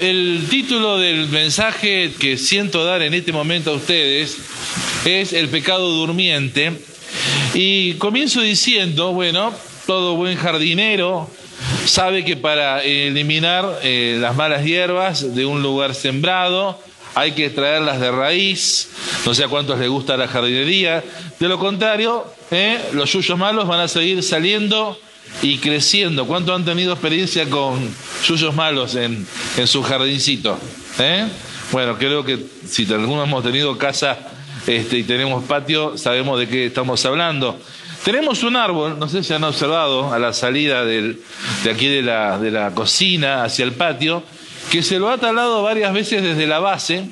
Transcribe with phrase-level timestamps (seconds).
[0.00, 4.38] El título del mensaje que siento dar en este momento a ustedes
[5.04, 6.72] es El pecado durmiente.
[7.52, 9.52] Y comienzo diciendo, bueno,
[9.86, 11.28] todo buen jardinero
[11.84, 16.82] sabe que para eliminar eh, las malas hierbas de un lugar sembrado
[17.14, 18.88] hay que extraerlas de raíz,
[19.26, 21.04] no sé a cuántos les gusta la jardinería,
[21.38, 24.98] de lo contrario, eh, los yuyos malos van a seguir saliendo
[25.42, 26.26] y creciendo.
[26.26, 27.78] ¿Cuántos han tenido experiencia con
[28.26, 29.26] yuyos malos en,
[29.66, 30.58] su jardincito?
[30.98, 31.26] ¿Eh?
[31.72, 34.18] Bueno, creo que si algunos hemos tenido casa
[34.66, 37.58] este, y tenemos patio, sabemos de qué estamos hablando.
[38.04, 41.16] Tenemos un árbol, no sé si han observado, a la salida de
[41.70, 44.22] aquí de la, de la cocina hacia el patio,
[44.70, 47.04] que se lo ha talado varias veces desde la base,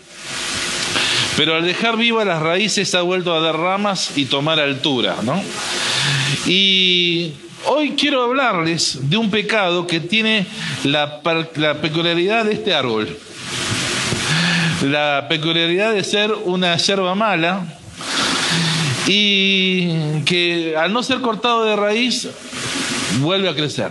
[1.36, 5.42] pero al dejar vivas las raíces ha vuelto a dar ramas y tomar altura, ¿no?
[6.46, 7.32] Y
[7.66, 10.46] Hoy quiero hablarles de un pecado que tiene
[10.84, 11.20] la,
[11.80, 13.08] peculiaridad de este árbol.
[14.82, 17.66] La peculiaridad de ser una yerba mala
[19.06, 22.28] y que al no ser cortado de raíz
[23.20, 23.90] vuelve a crecer.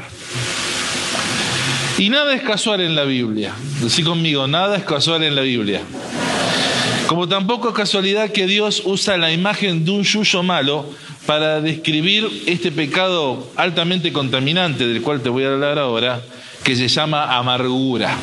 [1.98, 3.54] Y nada es casual en la Biblia.
[3.82, 5.82] Decí conmigo, nada es casual en la Biblia.
[7.08, 10.86] Como tampoco es casualidad que Dios usa la imagen de un yuyo malo
[11.28, 16.24] para describir este pecado altamente contaminante del cual te voy a hablar ahora,
[16.64, 18.18] que se llama amargura.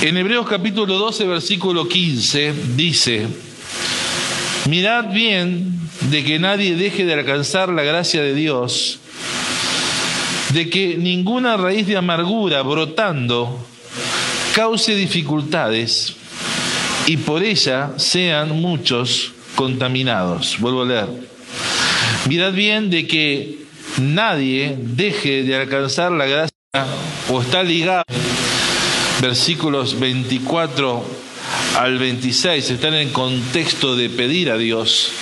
[0.00, 3.26] En Hebreos capítulo 12, versículo 15, dice,
[4.68, 5.78] mirad bien
[6.10, 9.00] de que nadie deje de alcanzar la gracia de Dios,
[10.54, 13.66] de que ninguna raíz de amargura brotando
[14.54, 16.14] cause dificultades
[17.06, 20.58] y por ella sean muchos contaminados.
[20.60, 21.08] Vuelvo a leer.
[22.28, 23.58] Mirad bien de que
[24.00, 26.56] nadie deje de alcanzar la gracia
[27.30, 28.04] o está ligado.
[29.20, 31.04] Versículos 24
[31.78, 35.12] al 26 están en contexto de pedir a Dios,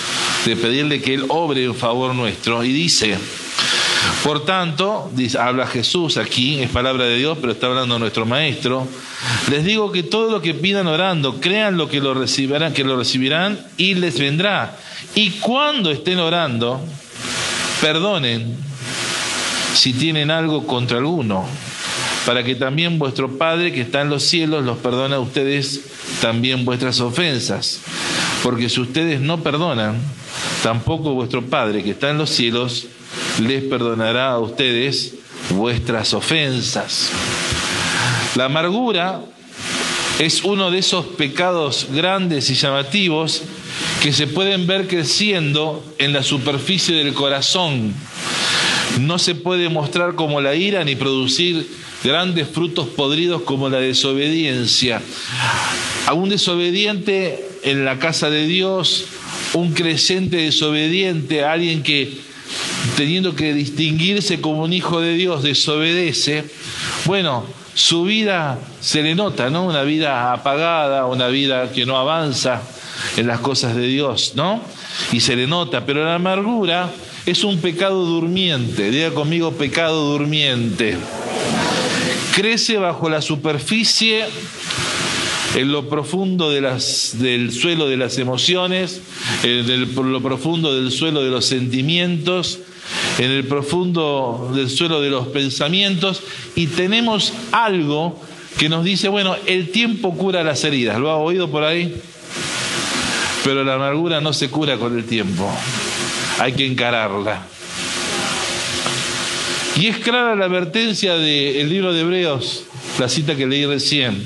[0.44, 2.64] de pedirle que Él obre en favor nuestro.
[2.64, 3.16] Y dice,
[4.22, 8.86] por tanto, habla Jesús aquí, es palabra de Dios, pero está hablando nuestro Maestro.
[9.50, 12.96] Les digo que todo lo que pidan orando, crean lo que lo recibirán, que lo
[12.96, 14.78] recibirán y les vendrá.
[15.16, 16.80] Y cuando estén orando,
[17.80, 18.56] perdonen
[19.74, 21.44] si tienen algo contra alguno,
[22.24, 25.80] para que también vuestro Padre que está en los cielos los perdone a ustedes
[26.20, 27.80] también vuestras ofensas.
[28.42, 30.00] Porque si ustedes no perdonan,
[30.62, 32.86] tampoco vuestro Padre que está en los cielos
[33.40, 35.14] les perdonará a ustedes
[35.50, 37.10] vuestras ofensas.
[38.34, 39.20] La amargura
[40.18, 43.42] es uno de esos pecados grandes y llamativos
[44.02, 47.94] que se pueden ver creciendo en la superficie del corazón.
[49.00, 51.66] No se puede mostrar como la ira ni producir
[52.04, 55.00] grandes frutos podridos como la desobediencia.
[56.06, 59.06] A un desobediente en la casa de Dios,
[59.54, 62.20] un creyente desobediente, alguien que
[62.96, 66.44] teniendo que distinguirse como un hijo de Dios, desobedece,
[67.06, 69.64] bueno, su vida se le nota, ¿no?
[69.64, 72.62] Una vida apagada, una vida que no avanza
[73.16, 74.60] en las cosas de Dios, ¿no?
[75.12, 76.90] Y se le nota, pero la amargura
[77.24, 80.96] es un pecado durmiente, diga conmigo pecado durmiente.
[82.34, 84.24] Crece bajo la superficie
[85.54, 89.00] en lo profundo del suelo de las emociones,
[89.42, 92.60] en lo profundo del suelo de los sentimientos,
[93.18, 96.22] en el profundo del suelo de los pensamientos
[96.54, 98.20] y tenemos algo
[98.58, 100.98] que nos dice, bueno, el tiempo cura las heridas.
[100.98, 101.94] ¿Lo ha oído por ahí?
[103.44, 105.50] Pero la amargura no se cura con el tiempo.
[106.38, 107.46] Hay que encararla.
[109.76, 112.64] Y es clara la advertencia del libro de Hebreos,
[112.98, 114.22] la cita que leí recién,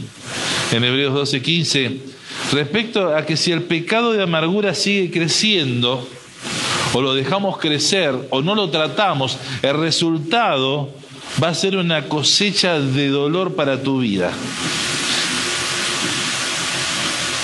[0.72, 1.98] en Hebreos 12:15,
[2.52, 6.06] respecto a que si el pecado de amargura sigue creciendo,
[6.92, 10.90] o lo dejamos crecer o no lo tratamos, el resultado
[11.42, 14.32] va a ser una cosecha de dolor para tu vida.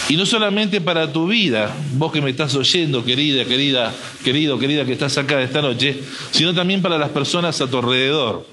[0.08, 4.84] Y no solamente para tu vida, vos que me estás oyendo, querida, querida, querido, querida
[4.84, 6.00] que estás acá esta noche,
[6.32, 8.51] sino también para las personas a tu alrededor.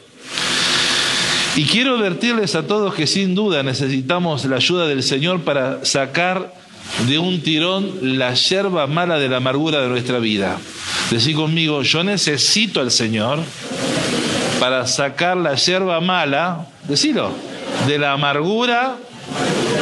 [1.59, 6.53] Y quiero advertirles a todos que sin duda necesitamos la ayuda del Señor para sacar
[7.05, 10.57] de un tirón la yerba mala de la amargura de nuestra vida.
[11.11, 13.39] Decí conmigo, yo necesito al Señor
[14.61, 17.29] para sacar la yerba mala, decilo,
[17.87, 18.95] de la amargura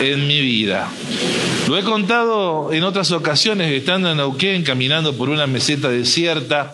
[0.02, 0.90] en mi vida.
[1.68, 6.74] Lo he contado en otras ocasiones, estando en Neuquén, caminando por una meseta desierta.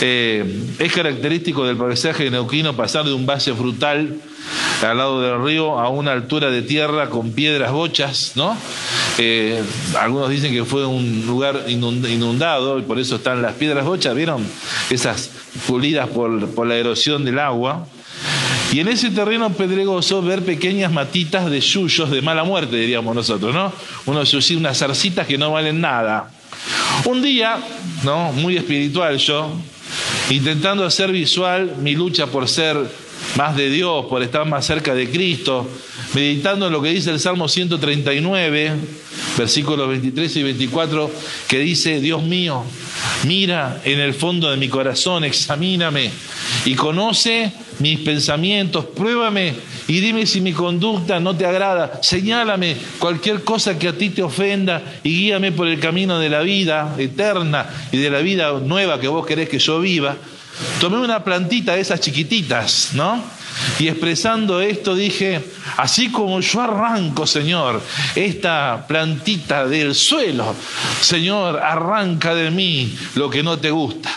[0.00, 0.44] Eh,
[0.78, 4.16] es característico del paisaje Neuquino pasar de un valle frutal
[4.82, 8.56] al lado del río, a una altura de tierra con piedras bochas, ¿no?
[9.18, 9.60] Eh,
[9.98, 14.46] algunos dicen que fue un lugar inundado y por eso están las piedras bochas, ¿vieron?
[14.90, 15.30] Esas
[15.66, 17.86] pulidas por, la erosión del agua.
[18.72, 23.54] Y en ese terreno pedregoso ver pequeñas matitas de yuyos de mala muerte, diríamos nosotros,
[23.54, 23.72] ¿no?
[24.06, 26.30] Unos unas zarcitas que no valen nada.
[27.04, 27.58] Un día,
[28.04, 28.32] ¿no?
[28.32, 29.50] Muy espiritual yo,
[30.30, 32.76] intentando hacer visual mi lucha por ser
[33.36, 35.68] más de Dios, por estar más cerca de Cristo,
[36.14, 38.72] meditando en lo que dice el Salmo 139,
[39.36, 41.10] versículos 23 y 24,
[41.48, 42.64] que dice, Dios mío,
[43.24, 46.10] mira en el fondo de mi corazón, examíname
[46.64, 49.54] y conoce mis pensamientos, pruébame
[49.88, 54.22] y dime si mi conducta no te agrada, señálame cualquier cosa que a ti te
[54.22, 59.00] ofenda y guíame por el camino de la vida eterna y de la vida nueva
[59.00, 60.14] que vos querés que yo viva.
[60.78, 63.24] Tomé una plantita de esas chiquititas, ¿no?
[63.78, 65.40] Y expresando esto dije,
[65.78, 67.80] así como yo arranco, Señor,
[68.14, 70.54] esta plantita del suelo,
[71.00, 74.10] Señor, arranca de mí lo que no te gusta.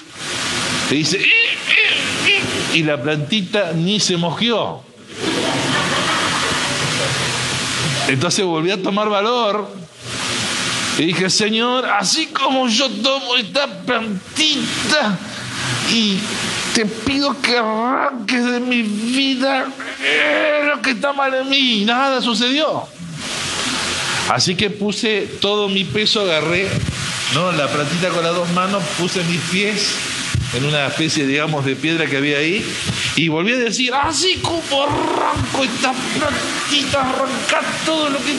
[0.90, 1.26] Y dice,
[2.74, 4.91] y la plantita ni se mojió.
[8.08, 9.68] Entonces volví a tomar valor
[10.98, 15.18] y dije, Señor, así como yo tomo esta plantita
[15.90, 16.20] y
[16.74, 19.68] te pido que arranques de mi vida
[20.74, 21.86] lo que está mal en mí.
[21.86, 22.88] Nada sucedió.
[24.30, 26.70] Así que puse todo mi peso, agarré
[27.34, 27.52] ¿no?
[27.52, 29.96] la plantita con las dos manos, puse mis pies
[30.54, 32.64] en una especie, digamos, de piedra que había ahí,
[33.16, 38.36] y volví a decir, así como arranco esta plantita, arrancar todo lo que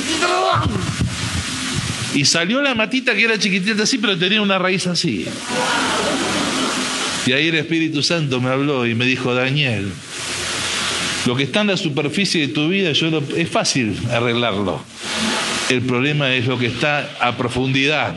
[2.18, 5.26] Y salió la matita que era chiquitita así, pero tenía una raíz así.
[7.26, 9.90] Y ahí el Espíritu Santo me habló y me dijo, Daniel,
[11.24, 14.82] lo que está en la superficie de tu vida yo es fácil arreglarlo.
[15.68, 18.16] El problema es lo que está a profundidad.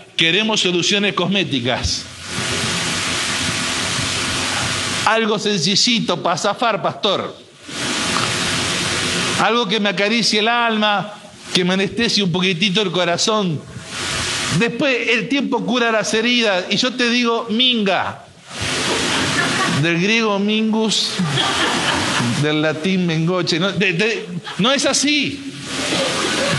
[0.21, 2.03] Queremos soluciones cosméticas.
[5.07, 7.35] Algo sencillito para zafar, pastor.
[9.39, 11.11] Algo que me acaricie el alma,
[11.55, 13.59] que me anestesie un poquitito el corazón.
[14.59, 16.65] Después el tiempo cura las heridas.
[16.69, 18.23] Y yo te digo, minga.
[19.81, 21.13] Del griego mingus,
[22.43, 23.59] del latín mengoche.
[23.59, 23.71] No,
[24.59, 25.51] no es así.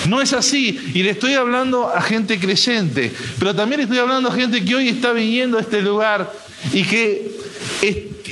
[0.09, 0.79] No es así.
[0.95, 4.89] Y le estoy hablando a gente creyente, pero también estoy hablando a gente que hoy
[4.89, 6.33] está viniendo a este lugar
[6.73, 7.31] y que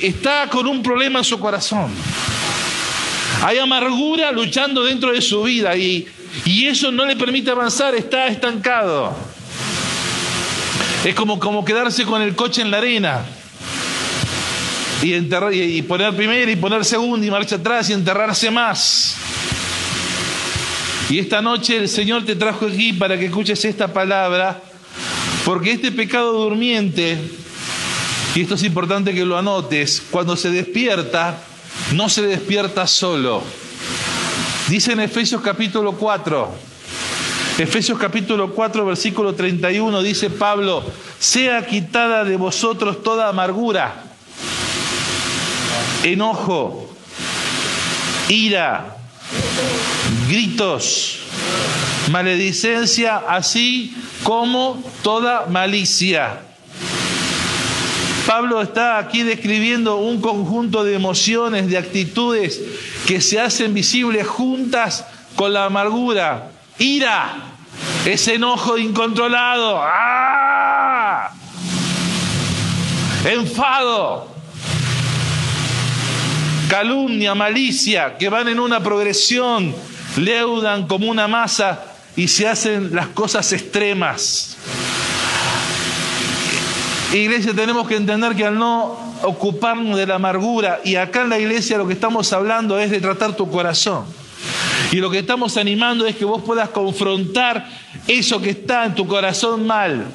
[0.02, 1.90] está con un problema en su corazón.
[3.42, 6.06] Hay amargura luchando dentro de su vida y,
[6.44, 9.14] y eso no le permite avanzar, está estancado.
[11.04, 13.24] Es como, como quedarse con el coche en la arena
[15.02, 19.16] y, enterrar, y poner primero y poner segundo y marcha atrás y enterrarse más.
[21.10, 24.62] Y esta noche el Señor te trajo aquí para que escuches esta palabra,
[25.44, 27.18] porque este pecado durmiente,
[28.36, 31.36] y esto es importante que lo anotes, cuando se despierta,
[31.94, 33.42] no se despierta solo.
[34.68, 36.54] Dice en Efesios capítulo 4,
[37.58, 40.84] Efesios capítulo 4, versículo 31, dice Pablo,
[41.18, 44.04] sea quitada de vosotros toda amargura,
[46.04, 46.88] enojo,
[48.28, 48.96] ira,
[50.30, 51.18] gritos,
[52.12, 56.42] maledicencia, así como toda malicia.
[58.26, 62.60] Pablo está aquí describiendo un conjunto de emociones, de actitudes
[63.08, 67.34] que se hacen visibles juntas con la amargura, ira,
[68.04, 71.32] ese enojo incontrolado, ¡ah!
[73.24, 74.32] enfado,
[76.68, 79.74] calumnia, malicia, que van en una progresión
[80.16, 81.84] leudan como una masa
[82.16, 84.56] y se hacen las cosas extremas.
[87.12, 91.38] Iglesia, tenemos que entender que al no ocuparnos de la amargura, y acá en la
[91.38, 94.04] iglesia lo que estamos hablando es de tratar tu corazón.
[94.92, 97.68] Y lo que estamos animando es que vos puedas confrontar
[98.06, 100.06] eso que está en tu corazón mal.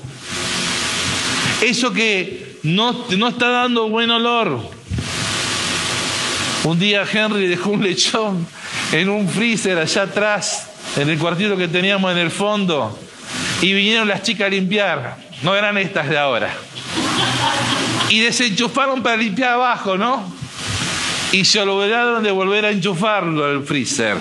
[1.61, 4.59] Eso que no, no está dando buen olor.
[6.63, 8.47] Un día Henry dejó un lechón
[8.95, 12.97] en un freezer allá atrás, en el cuartito que teníamos en el fondo,
[13.61, 15.17] y vinieron las chicas a limpiar.
[15.41, 16.49] No eran estas de ahora.
[18.07, 20.33] Y desenchufaron para limpiar abajo, ¿no?
[21.33, 24.15] Y se olvidaron de volver a enchufarlo al freezer.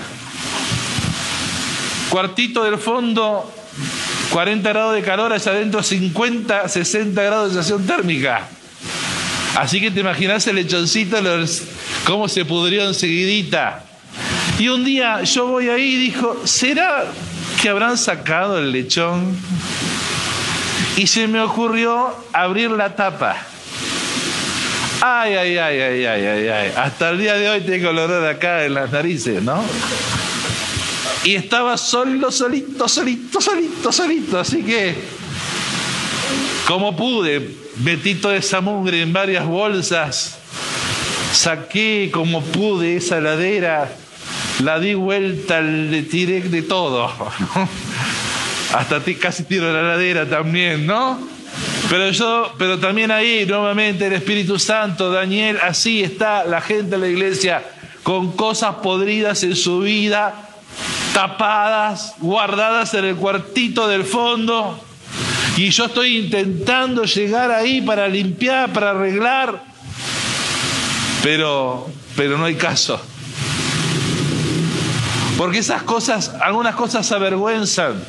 [2.10, 3.48] Cuartito del fondo,
[4.30, 8.48] 40 grados de calor, allá adentro 50, 60 grados de sensación térmica.
[9.54, 11.18] Así que te imaginas el lechoncito,
[12.04, 13.84] cómo se pudrió enseguidita.
[14.58, 17.06] Y un día yo voy ahí y dijo, ¿será
[17.61, 19.37] que habrán sacado el lechón?
[20.96, 23.37] Y se me ocurrió abrir la tapa.
[25.00, 26.73] Ay, ay, ay, ay, ay, ay, ay.
[26.76, 29.62] Hasta el día de hoy tengo el olor acá en las narices, ¿no?
[31.25, 34.38] Y estaba solo, solito, solito, solito, solito.
[34.38, 34.94] Así que,
[36.66, 40.38] como pude, metí toda esa mugre en varias bolsas,
[41.32, 43.90] saqué como pude esa heladera,
[44.64, 47.11] la di vuelta, le tiré de todo.
[48.75, 51.21] Hasta casi tiro la heladera también, ¿no?
[51.90, 56.99] Pero yo, pero también ahí nuevamente el Espíritu Santo, Daniel, así está la gente de
[56.99, 57.62] la iglesia
[58.02, 60.35] con cosas podridas en su vida,
[61.12, 64.83] tapadas, guardadas en el cuartito del fondo.
[65.56, 69.62] Y yo estoy intentando llegar ahí para limpiar, para arreglar,
[71.23, 73.00] pero, pero no hay caso.
[75.36, 78.02] Porque esas cosas, algunas cosas avergüenzan.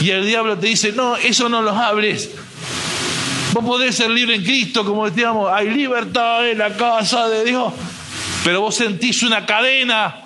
[0.00, 2.30] Y el diablo te dice, no, eso no lo hables.
[3.52, 7.72] Vos podés ser libre en Cristo, como decíamos, hay libertad en la casa de Dios.
[8.42, 10.16] Pero vos sentís una cadena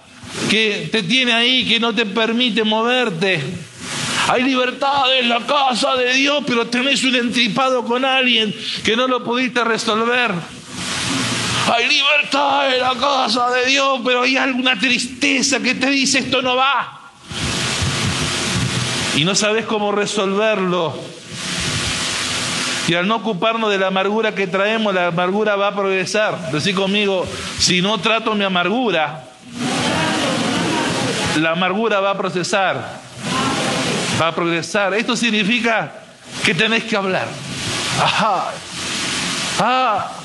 [0.50, 3.40] que te tiene ahí, que no te permite moverte.
[4.28, 9.06] Hay libertad en la casa de Dios, pero tenés un entripado con alguien que no
[9.06, 10.32] lo pudiste resolver.
[11.72, 16.40] Hay libertad en la casa de Dios, pero hay alguna tristeza que te dice esto
[16.40, 17.00] no va.
[19.16, 20.94] Y no sabes cómo resolverlo.
[22.86, 26.50] Y al no ocuparnos de la amargura que traemos, la amargura va a progresar.
[26.52, 27.26] Decí conmigo,
[27.58, 29.24] si no trato mi amargura,
[31.36, 33.00] la amargura va a procesar,
[34.18, 34.94] va a progresar.
[34.94, 35.92] Esto significa
[36.42, 37.28] que tenés que hablar.
[38.02, 38.52] Ajá.
[39.60, 40.17] Ah,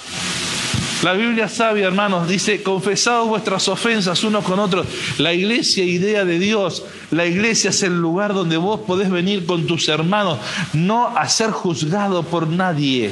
[1.03, 4.87] la Biblia sabia, hermanos, dice, confesados vuestras ofensas unos con otros.
[5.17, 9.67] La iglesia, idea de Dios, la iglesia es el lugar donde vos podés venir con
[9.67, 10.39] tus hermanos,
[10.71, 13.11] no a ser juzgado por nadie.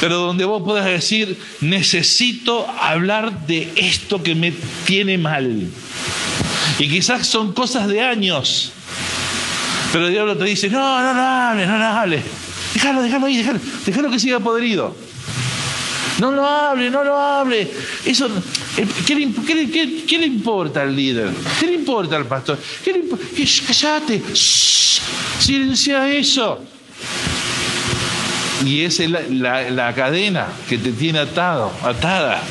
[0.00, 4.52] Pero donde vos podés decir, necesito hablar de esto que me
[4.84, 5.68] tiene mal.
[6.80, 8.72] Y quizás son cosas de años.
[9.92, 12.24] Pero el diablo te dice, no, no, no hables, no, no hables.
[12.74, 14.94] Déjalo, déjalo ahí, déjalo, déjalo que siga podrido.
[16.18, 17.62] No lo hable, no lo hable.
[17.62, 21.30] Eh, ¿qué le, importa al líder?
[21.60, 22.58] ¿Qué le importa al pastor?
[22.84, 23.02] ¿Qué le
[23.66, 24.22] Cállate.
[24.34, 26.60] silencia eso.
[28.66, 32.42] Y esa es la, la, cadena que te tiene atado, atada.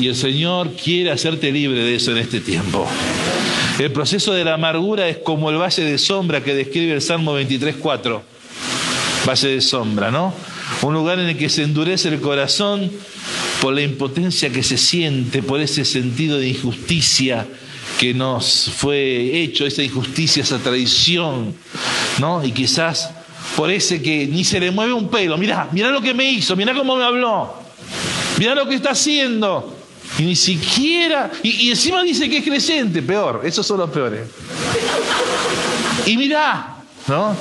[0.00, 2.88] Y el Señor quiere hacerte libre de eso en este tiempo.
[3.78, 7.38] El proceso de la amargura es como el valle de sombra que describe el Salmo
[7.38, 8.22] 23.4.
[9.26, 10.32] Valle de sombra, ¿no?
[10.82, 12.90] Un lugar en el que se endurece el corazón
[13.60, 17.46] por la impotencia que se siente, por ese sentido de injusticia
[17.98, 21.54] que nos fue hecho, esa injusticia, esa traición,
[22.18, 22.44] ¿no?
[22.44, 23.10] Y quizás
[23.56, 26.56] por ese que ni se le mueve un pelo, mirá, mirá lo que me hizo,
[26.56, 27.54] mirá cómo me habló,
[28.38, 29.76] mirá lo que está haciendo.
[30.18, 34.28] Y ni siquiera, y, encima dice que es creyente, peor, esos son los peores.
[36.06, 36.76] Y mirá,
[37.08, 37.36] ¿no?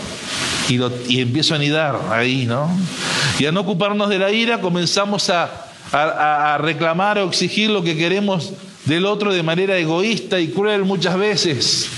[0.70, 2.70] Y, empiezo a anidar ahí, ¿no?
[3.40, 5.70] Y a no ocuparnos de la ira, comenzamos a,
[6.60, 8.54] reclamar o exigir lo que queremos
[8.86, 11.90] del otro de manera egoísta y cruel muchas veces.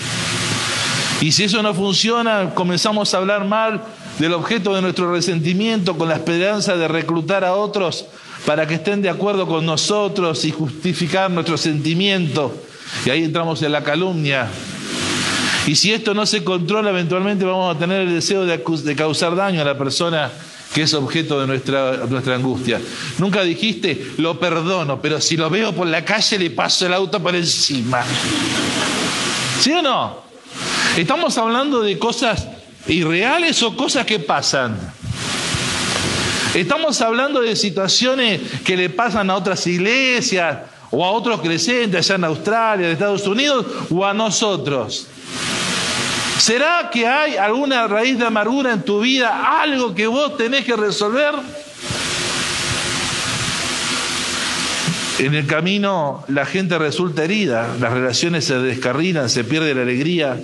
[1.21, 3.81] Y si eso no funciona, comenzamos a hablar mal
[4.19, 8.05] del objeto de nuestro resentimiento con la esperanza de reclutar a otros
[8.45, 12.53] para que estén de acuerdo con nosotros y justificar nuestro sentimiento.
[13.05, 14.49] Y ahí entramos en la calumnia.
[15.67, 19.61] Y si esto no se controla, eventualmente vamos a tener el deseo de causar daño
[19.61, 20.31] a la persona
[20.75, 22.81] que es objeto de nuestra, angustia.
[23.17, 27.23] Nunca dijiste, lo perdono, pero si lo veo por la calle le paso el auto
[27.23, 28.03] por encima.
[29.61, 30.17] ¿Sí o no?
[30.97, 32.49] Estamos hablando de cosas
[32.87, 34.77] irreales o cosas que pasan.
[36.53, 40.57] Estamos hablando de situaciones que le pasan a otras iglesias
[40.91, 45.07] o a otros creyentes allá en Australia, en Estados Unidos o a nosotros.
[46.45, 50.75] ¿Será que hay alguna raíz de amargura en tu vida, algo que vos tenés que
[50.75, 51.33] resolver?
[55.17, 60.39] En el camino la gente resulta herida, las relaciones se descarrilan, se pierde la alegría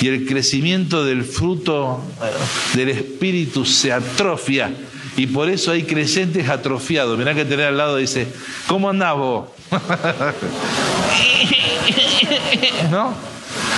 [0.00, 4.70] y el crecimiento del fruto eh, del espíritu se atrofia.
[5.18, 7.18] Y por eso hay creyentes atrofiados.
[7.18, 8.26] Mirá que tener al lado dice,
[8.66, 9.50] ¿cómo andás vos?
[12.90, 13.33] ¿No?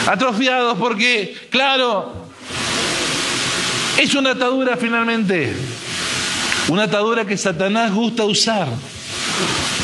[0.06, 2.26] Atrofiados porque, claro,
[3.98, 5.52] es una atadura finalmente.
[6.68, 8.68] Una atadura que Satanás gusta usar.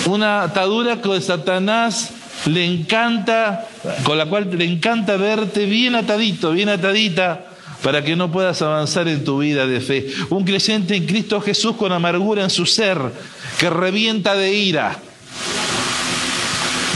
[0.07, 2.11] Una atadura que Satanás
[2.47, 3.69] le encanta,
[4.05, 7.47] con la cual le encanta verte bien atadito, bien atadita,
[7.83, 10.07] para que no puedas avanzar en tu vida de fe.
[10.31, 12.99] Un creyente en Cristo Jesús con amargura en su ser,
[13.59, 14.99] que revienta de ira.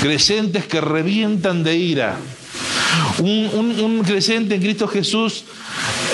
[0.00, 2.16] Creyentes que revientan de ira.
[3.18, 5.44] Un, un creyente en Cristo Jesús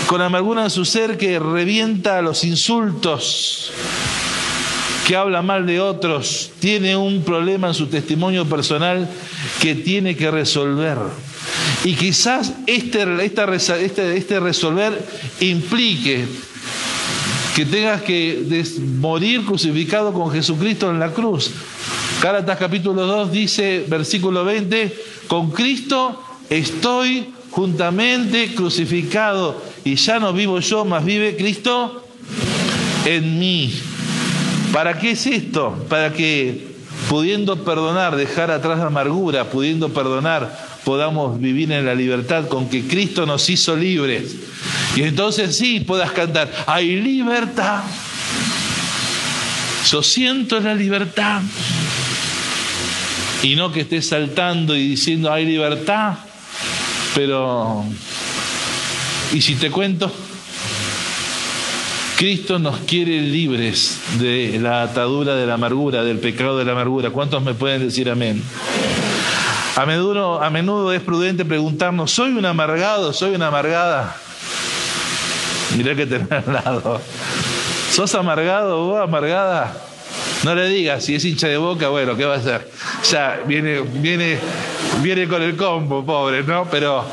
[0.07, 3.71] con amargura en su ser que revienta los insultos,
[5.07, 9.09] que habla mal de otros, tiene un problema en su testimonio personal
[9.61, 10.99] que tiene que resolver.
[11.85, 15.05] Y quizás este, este, este resolver
[15.41, 16.27] implique
[17.57, 18.65] que tengas que
[18.99, 21.51] morir crucificado con Jesucristo en la cruz.
[22.23, 24.95] Gálatas capítulo 2 dice, versículo 20,
[25.27, 32.07] con Cristo estoy juntamente crucificado y ya no vivo yo, más vive Cristo
[33.05, 33.73] en mí.
[34.73, 35.85] ¿Para qué es esto?
[35.89, 36.73] Para que
[37.09, 42.87] pudiendo perdonar, dejar atrás la amargura, pudiendo perdonar, podamos vivir en la libertad con que
[42.87, 44.35] Cristo nos hizo libres.
[44.97, 47.83] Y entonces sí puedas cantar, hay libertad.
[49.91, 51.43] Yo siento la libertad.
[53.43, 56.15] Y no que estés saltando y diciendo, hay libertad
[57.15, 57.85] pero,
[59.33, 60.11] ¿y si te cuento?
[62.17, 67.11] Cristo nos quiere libres de la atadura de la amargura, del pecado de la amargura.
[67.11, 68.43] ¿Cuántos me pueden decir amén?
[69.75, 73.13] A menudo, es prudente preguntarnos, ¿soy un amargado?
[73.13, 74.15] ¿Soy una amargada?
[75.77, 77.01] Mirá que tenés al lado.
[77.91, 79.75] ¿Sos amargado o amargada?
[80.45, 82.69] No le digas, si es hincha de boca, bueno, ¿qué va a hacer?
[83.09, 84.39] Ya viene, viene,
[85.01, 86.67] viene con el combo, pobre, ¿no?
[86.69, 87.05] Pero,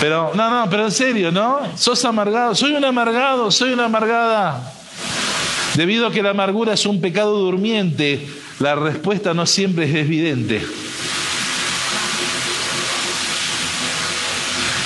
[0.00, 1.60] pero, no, no, pero en serio, ¿no?
[1.76, 4.72] Sos amargado, soy un amargado, soy una amargada.
[5.76, 8.26] Debido a que la amargura es un pecado durmiente,
[8.58, 10.60] la respuesta no siempre es evidente.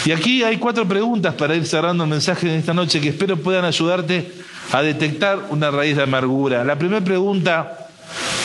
[0.04, 3.38] Y aquí hay cuatro preguntas para ir cerrando el mensaje de esta noche que espero
[3.38, 4.30] puedan ayudarte
[4.70, 6.64] a detectar una raíz de amargura.
[6.64, 7.88] La primera pregunta,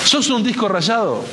[0.06, 1.24] ¿sos un disco rayado?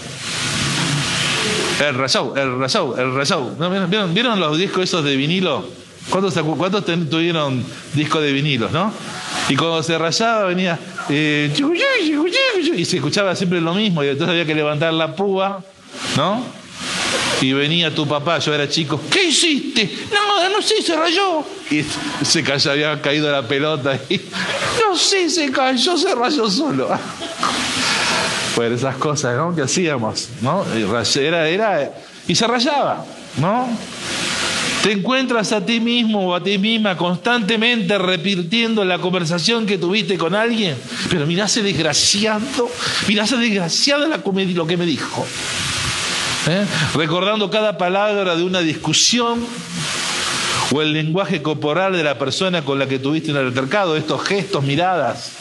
[1.80, 4.08] El rayado, el rayado, el rayado.
[4.08, 5.66] ¿Vieron, los discos esos de vinilo?
[6.10, 8.92] ¿Cuántos, cuántos tuvieron discos de vinilos, no?
[9.48, 11.52] Y cuando se rayaba venía eh,
[12.76, 15.62] y se escuchaba siempre lo mismo y entonces había que levantar la púa,
[16.16, 16.44] ¿no?
[17.40, 19.90] Y venía tu papá, yo era chico, ¿qué hiciste?
[20.12, 21.44] No, no sé, se rayó.
[21.70, 21.84] Y
[22.24, 24.20] se cayó, había caído la pelota y
[24.80, 26.88] no sé, se cayó, se rayó solo.
[28.54, 29.54] Pues esas cosas ¿no?
[29.54, 30.64] que hacíamos, ¿no?
[30.74, 31.92] Era, era,
[32.28, 33.04] y se rayaba,
[33.38, 33.68] ¿no?
[34.82, 40.18] Te encuentras a ti mismo o a ti misma constantemente repitiendo la conversación que tuviste
[40.18, 40.76] con alguien.
[41.08, 42.70] Pero mirá ese desgraciado,
[43.08, 45.26] mirá ese desgraciado lo que me dijo.
[46.46, 46.66] ¿eh?
[46.94, 49.44] recordando cada palabra de una discusión
[50.72, 54.62] o el lenguaje corporal de la persona con la que tuviste un altercado, estos gestos,
[54.62, 55.32] miradas.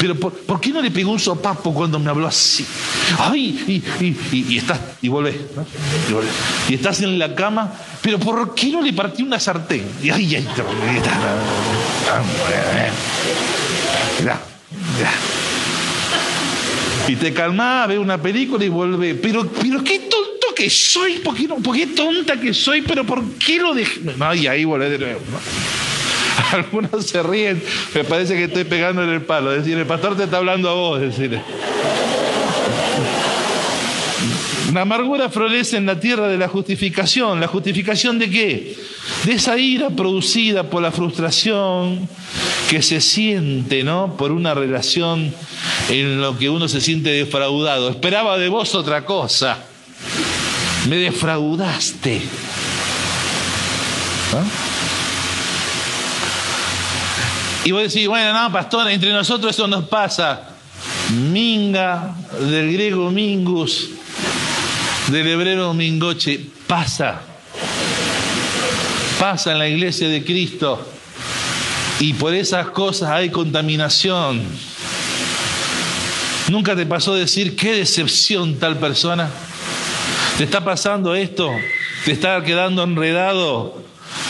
[0.00, 2.66] Pero ¿por, qué no le pegó un sopapo cuando me habló así?
[3.18, 5.36] Ay, y, estás, y volvés,
[6.68, 9.84] y, estás en la cama, pero ¿por qué no le partí una sartén?
[10.02, 10.48] Y ay, ay,
[17.08, 19.14] y te calmás, ve una película y vuelve.
[19.14, 20.29] Pero, pero qué tonto
[20.60, 21.34] que soy, ¿por
[21.74, 22.82] qué, tonta que soy?
[22.82, 24.00] Pero ¿por qué lo dejé?
[24.18, 25.20] No, y ahí vuelve de nuevo.
[26.52, 27.62] Algunos se ríen,
[27.94, 29.52] me parece que estoy pegando en el palo.
[29.52, 31.40] Decir, el pastor te está hablando a vos, decir.
[34.74, 37.40] La amargura florece en la tierra de la justificación.
[37.40, 38.76] ¿La justificación de qué?
[39.24, 42.06] De esa ira producida por la frustración
[42.68, 44.14] que se siente, ¿no?
[44.18, 45.32] Por una relación
[45.88, 47.88] en lo que uno se siente defraudado.
[47.88, 49.69] Esperaba de vos otra cosa.
[50.88, 52.22] Me defraudaste.
[57.64, 60.48] Y vos decís, bueno, no, pastor, entre nosotros eso nos pasa.
[61.30, 63.90] Minga, del griego mingus,
[65.08, 67.20] del hebreo mingoche, pasa.
[69.18, 70.90] Pasa en la iglesia de Cristo.
[71.98, 74.42] Y por esas cosas hay contaminación.
[76.48, 79.28] ¿Nunca te pasó decir qué decepción tal persona?
[80.40, 81.52] ¿Te está pasando esto?
[82.06, 83.74] ¿Te está quedando enredado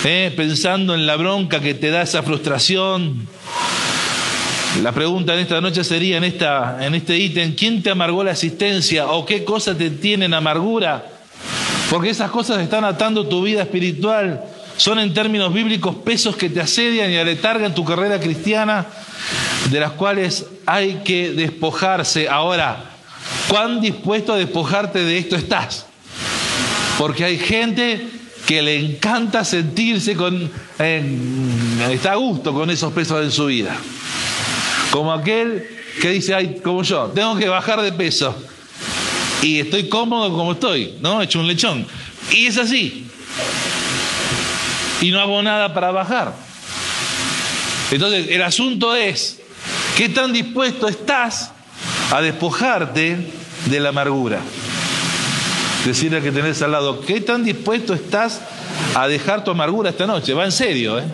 [0.03, 3.29] eh, pensando en la bronca que te da esa frustración?
[4.83, 8.33] La pregunta en esta noche sería en, esta, en este ítem, ¿quién te amargó la
[8.33, 11.07] existencia o qué cosas te tienen amargura?
[11.88, 14.42] Porque esas cosas están atando tu vida espiritual.
[14.79, 18.85] Son en términos bíblicos pesos que te asedian y aletargan tu carrera cristiana,
[19.70, 22.29] de las cuales hay que despojarse.
[22.29, 22.96] Ahora,
[23.49, 25.87] ¿cuán dispuesto a despojarte de esto estás?
[26.98, 28.07] Porque hay gente
[28.46, 33.76] que le encanta sentirse con, está a gusto con esos pesos en su vida.
[34.90, 35.66] Como aquel
[36.00, 38.35] que dice, ay, como yo, tengo que bajar de peso.
[39.42, 41.22] Y estoy cómodo como estoy, ¿no?
[41.22, 41.87] Hecho un lechón.
[42.31, 43.07] Y es así.
[45.00, 46.35] Y no hago nada para bajar.
[47.90, 49.40] Entonces, el asunto es,
[49.96, 51.53] ¿qué tan dispuesto estás
[52.12, 53.16] a despojarte
[53.66, 54.40] de la amargura?
[55.84, 58.40] Decirle que tenés al lado, ¿qué tan dispuesto estás
[58.94, 60.34] a dejar tu amargura esta noche?
[60.34, 61.04] Va en serio, ¿eh?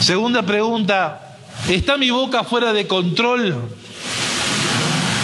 [0.00, 1.36] Segunda pregunta,
[1.68, 3.54] ¿está mi boca fuera de control?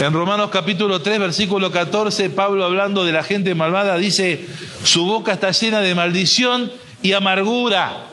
[0.01, 4.47] En Romanos capítulo 3, versículo 14, Pablo hablando de la gente malvada dice,
[4.83, 8.07] su boca está llena de maldición y amargura.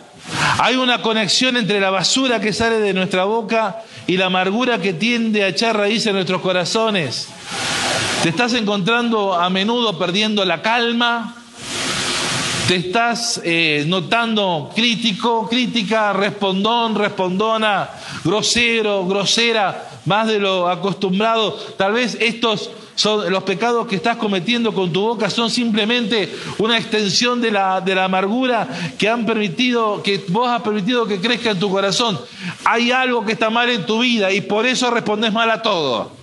[0.59, 4.93] Hay una conexión entre la basura que sale de nuestra boca y la amargura que
[4.93, 7.29] tiende a echar raíz en nuestros corazones.
[8.23, 11.35] Te estás encontrando a menudo perdiendo la calma,
[12.67, 17.89] te estás eh, notando crítico, crítica, respondón, respondona,
[18.25, 21.53] grosero, grosera, más de lo acostumbrado.
[21.77, 26.77] Tal vez estos son los pecados que estás cometiendo con tu boca son simplemente una
[26.77, 31.51] extensión de la, de la amargura que han permitido, que vos has permitido que crezca
[31.51, 32.19] en tu corazón.
[32.65, 36.16] Hay algo que está mal en tu vida y por eso respondes mal a todo.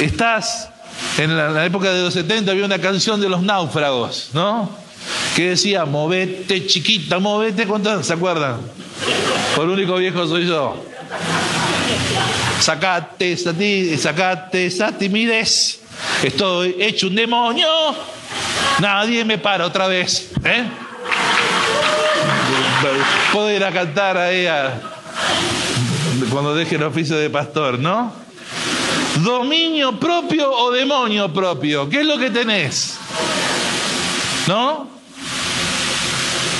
[0.00, 0.70] Estás,
[1.18, 4.70] en la, época de los 70 había una canción de los náufragos, ¿no?
[5.36, 8.60] Que decía, movete chiquita, movete, ¿cuántas se acuerdan?
[9.54, 10.84] Por único viejo soy yo.
[12.60, 13.52] Sacate esa,
[13.98, 15.80] sacate esa timidez.
[16.22, 17.68] Estoy hecho un demonio.
[18.80, 20.30] Nadie me para otra vez.
[20.44, 20.64] ¿eh?
[23.32, 24.46] Puedo ir a cantar ahí
[26.30, 28.23] cuando deje el oficio de pastor, ¿no?
[29.22, 31.88] ¿Dominio propio o demonio propio?
[31.88, 32.98] ¿Qué es lo que tenés?
[34.48, 34.88] ¿No?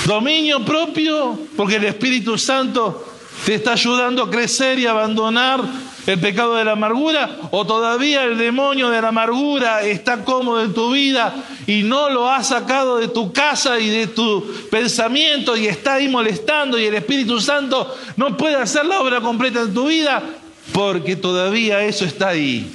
[0.05, 3.05] Dominio propio, porque el Espíritu Santo
[3.45, 5.61] te está ayudando a crecer y abandonar
[6.05, 10.73] el pecado de la amargura, o todavía el demonio de la amargura está cómodo en
[10.73, 11.33] tu vida
[11.65, 16.07] y no lo has sacado de tu casa y de tu pensamiento y está ahí
[16.07, 20.21] molestando y el Espíritu Santo no puede hacer la obra completa en tu vida,
[20.71, 22.71] porque todavía eso está ahí.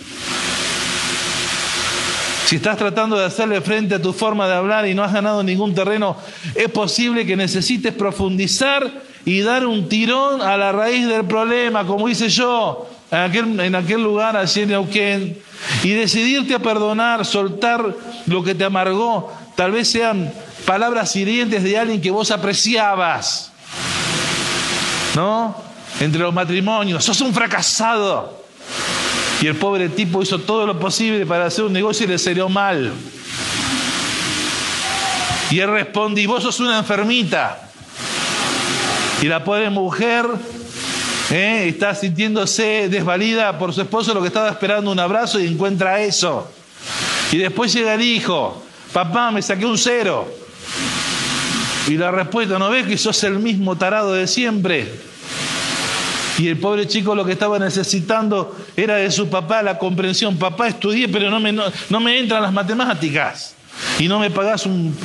[2.46, 5.42] Si estás tratando de hacerle frente a tu forma de hablar y no has ganado
[5.44, 6.16] ningún terreno,
[6.56, 8.90] es posible que necesites profundizar
[9.24, 13.74] y dar un tirón a la raíz del problema, como hice yo en aquel, en
[13.76, 15.38] aquel lugar allí en Neuquén,
[15.84, 17.94] y decidirte a perdonar, soltar
[18.26, 19.32] lo que te amargó.
[19.54, 20.32] Tal vez sean
[20.66, 23.52] palabras hirientes de alguien que vos apreciabas.
[25.14, 25.69] ¿No?
[26.00, 28.40] Entre los matrimonios, sos un fracasado.
[29.42, 32.48] Y el pobre tipo hizo todo lo posible para hacer un negocio y le salió
[32.48, 32.92] mal.
[35.50, 37.70] Y él responde, y vos sos una enfermita.
[39.22, 40.26] Y la pobre mujer
[41.30, 41.66] ¿eh?
[41.68, 46.50] está sintiéndose desvalida por su esposo, lo que estaba esperando un abrazo y encuentra eso.
[47.32, 50.26] Y después llega el hijo, papá, me saqué un cero.
[51.88, 55.09] Y la respuesta, ¿no ves que sos el mismo tarado de siempre?
[56.38, 60.36] Y el pobre chico lo que estaba necesitando era de su papá la comprensión.
[60.36, 63.54] Papá, estudié, pero no me, no, me entran las matemáticas.
[63.98, 64.96] Y no me pagás un,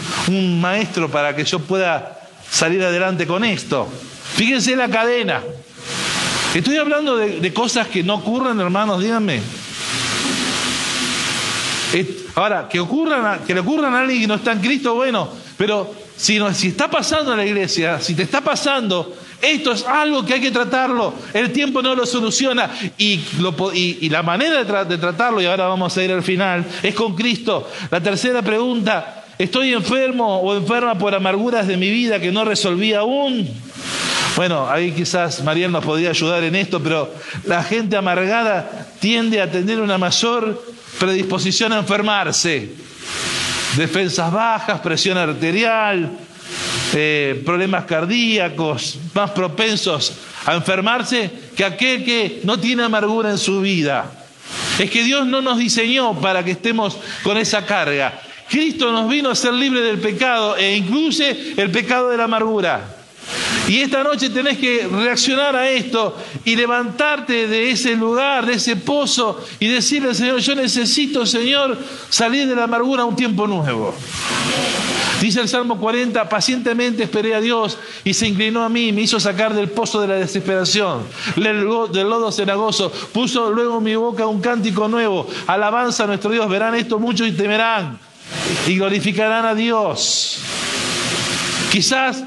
[0.60, 3.88] maestro para que yo pueda salir adelante con esto.
[4.36, 5.42] Fíjense la cadena.
[6.54, 9.42] Estoy hablando de, cosas que no ocurren, hermanos, díganme.
[12.36, 15.94] Ahora, que ocurran, que le ocurran a alguien que no está en Cristo, bueno, pero
[16.18, 20.26] si, no, si está pasando en la iglesia, si te está pasando, esto es algo
[20.26, 21.14] que hay que tratarlo.
[21.34, 22.70] El tiempo no lo soluciona.
[22.98, 23.20] Y,
[24.10, 27.70] la manera de, tratarlo, y ahora vamos a ir al final, es con Cristo.
[27.92, 32.94] La tercera pregunta, ¿estoy enfermo o enferma por amarguras de mi vida que no resolví
[32.94, 33.48] aún?
[34.36, 37.14] Bueno, ahí quizás Mariel nos podría ayudar en esto, pero
[37.46, 40.62] la gente amargada tiende a tener una mayor
[41.00, 42.74] predisposición a enfermarse.
[43.78, 46.10] Defensas bajas, presión arterial,
[46.96, 50.14] eh, problemas cardíacos, más propensos
[50.46, 54.12] a enfermarse que aquel que no tiene amargura en su vida.
[54.80, 58.22] Es que Dios no nos diseñó para que estemos con esa carga.
[58.50, 62.95] Cristo nos vino a ser libre del pecado e incluye el pecado de la amargura.
[63.68, 68.76] Y esta noche tenés que reaccionar a esto y levantarte de ese lugar, de ese
[68.76, 71.78] pozo y decirle al Señor, yo necesito, Señor,
[72.10, 73.94] salir de la amargura a un tiempo nuevo.
[75.20, 79.20] Dice el Salmo 40, pacientemente esperé a Dios y se inclinó a mí, me hizo
[79.20, 81.02] sacar del pozo de la desesperación,
[81.36, 86.48] del lodo cenagoso, puso luego en mi boca un cántico nuevo, alabanza a nuestro Dios,
[86.50, 87.98] verán esto mucho y temerán
[88.68, 90.38] y glorificarán a Dios.
[91.72, 92.24] Quizás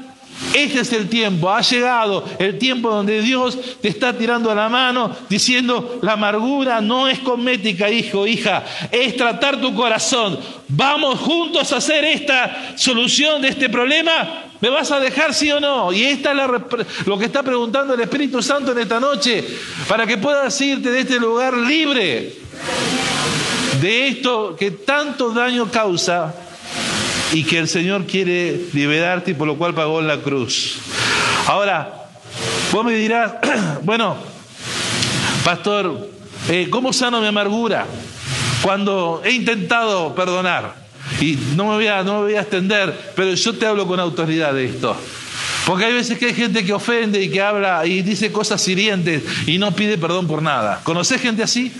[0.53, 4.69] este es el tiempo, ha llegado el tiempo donde Dios te está tirando a la
[4.69, 10.39] mano diciendo, la amargura no es cosmética, hijo, hija, es tratar tu corazón.
[10.67, 14.45] Vamos juntos a hacer esta solución de este problema.
[14.61, 15.93] ¿Me vas a dejar sí o no?
[15.93, 19.43] Y esta es lo que está preguntando el Espíritu Santo en esta noche,
[19.87, 22.33] para que puedas irte de este lugar libre
[23.79, 26.33] de esto que tanto daño causa
[27.33, 30.77] y que el Señor quiere liberarte y por lo cual pagó en la cruz.
[31.47, 32.07] Ahora,
[32.71, 33.33] vos me dirás,
[33.83, 34.17] bueno,
[35.43, 36.09] pastor,
[36.49, 37.85] eh, ¿cómo sano mi amargura?
[38.61, 40.75] Cuando he intentado perdonar,
[41.21, 43.99] y no me, voy a, no me voy a extender, pero yo te hablo con
[43.99, 44.95] autoridad de esto.
[45.65, 49.23] Porque hay veces que hay gente que ofende y que habla y dice cosas hirientes
[49.45, 50.81] y no pide perdón por nada.
[50.83, 51.71] ¿Conocés gente así?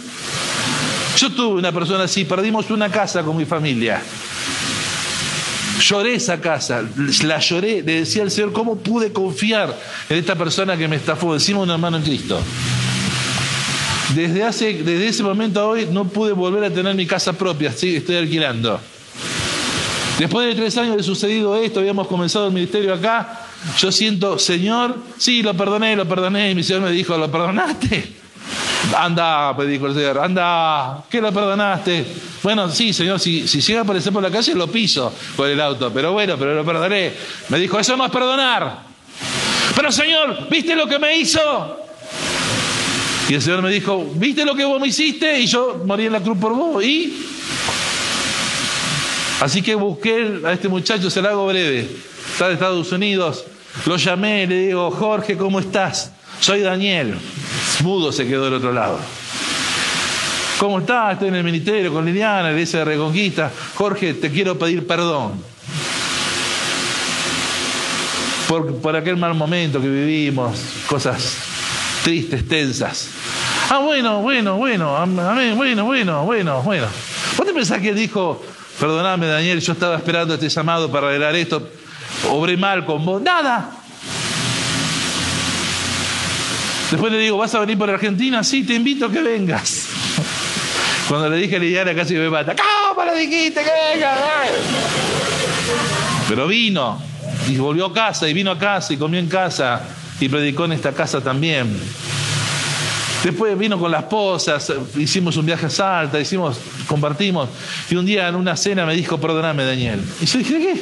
[1.17, 4.01] Yo tuve una persona así, perdimos una casa con mi familia.
[5.89, 6.83] Lloré esa casa,
[7.23, 9.75] la lloré, le decía al Señor, ¿cómo pude confiar
[10.07, 11.33] en esta persona que me estafó?
[11.33, 12.39] Decimos un hermano en Cristo.
[14.13, 17.71] Desde, hace, desde ese momento a hoy no pude volver a tener mi casa propia,
[17.71, 17.95] ¿sí?
[17.95, 18.79] estoy alquilando.
[20.19, 23.47] Después de tres años de sucedido esto, habíamos comenzado el ministerio acá,
[23.79, 28.18] yo siento, Señor, sí, lo perdoné, lo perdoné, y mi Señor me dijo, ¿lo perdonaste?
[28.95, 32.05] Anda, pedí el Señor, anda, ¿qué lo perdonaste?
[32.41, 35.59] Bueno, sí, Señor, si, si llega a aparecer por la calle lo piso por el
[35.59, 37.13] auto, pero bueno, pero lo perdoné.
[37.49, 38.79] Me dijo, eso no es perdonar.
[39.75, 41.77] Pero Señor, ¿viste lo que me hizo?
[43.29, 45.39] Y el Señor me dijo, ¿viste lo que vos me hiciste?
[45.39, 46.83] Y yo morí en la cruz por vos.
[46.83, 47.25] ¿Y?
[49.39, 51.87] Así que busqué a este muchacho, se lo hago breve.
[52.31, 53.45] Está de Estados Unidos.
[53.85, 56.11] Lo llamé, le digo, Jorge, ¿cómo estás?
[56.39, 57.15] Soy Daniel.
[57.83, 58.99] Mudo se quedó del otro lado.
[60.59, 61.13] ¿Cómo estás?
[61.13, 63.49] Estoy en el ministerio con Liliana, iglesia de Reconquista.
[63.75, 65.41] Jorge, te quiero pedir perdón.
[68.49, 71.37] Por, por aquel mal momento que vivimos, cosas
[72.03, 73.09] tristes, tensas.
[73.69, 76.87] Ah, bueno, bueno, bueno, amén, bueno, bueno, bueno, bueno.
[77.37, 78.43] ¿Vos te pensás que él dijo,
[78.79, 81.69] perdoname Daniel, yo estaba esperando este llamado para arreglar esto,
[82.29, 83.21] obré mal con vos?
[83.21, 83.78] Nada,
[86.91, 88.43] Después le digo, ¿vas a venir por Argentina?
[88.43, 89.87] Sí, te invito a que vengas.
[91.07, 92.55] Cuando le dije a Liliana casi me mata.
[92.55, 94.15] ¿Cómo le dijiste que venga?
[96.27, 97.01] Pero vino
[97.47, 99.81] y volvió a casa y vino a casa y comió en casa
[100.19, 101.79] y predicó en esta casa también.
[103.23, 107.49] Después vino con las esposas, hicimos un viaje a Salta, hicimos, compartimos.
[107.89, 110.01] Y un día en una cena me dijo, perdóname Daniel.
[110.21, 110.81] Y yo dije, ¿qué?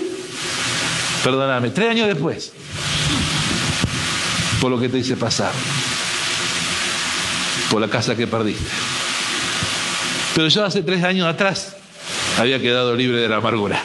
[1.23, 1.69] Perdóname.
[1.71, 2.53] Tres años después,
[4.61, 5.51] por lo que te hice pasar
[7.69, 8.63] por la casa que perdiste.
[10.35, 11.75] Pero yo hace tres años atrás
[12.39, 13.83] había quedado libre de la amargura.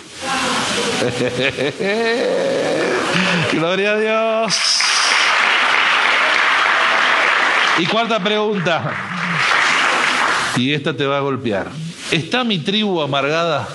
[3.53, 4.55] Gloria a Dios.
[7.79, 8.93] Y cuarta pregunta,
[10.57, 11.69] y esta te va a golpear.
[12.11, 13.67] ¿Está mi tribu amargada?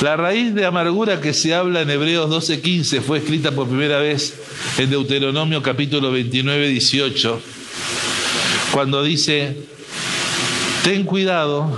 [0.00, 4.32] La raíz de amargura que se habla en Hebreos 12:15 fue escrita por primera vez
[4.78, 7.40] en Deuteronomio capítulo 29, 18,
[8.70, 9.56] cuando dice,
[10.84, 11.76] ten cuidado,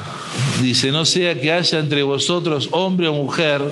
[0.60, 3.62] dice, no sea que haya entre vosotros hombre o mujer,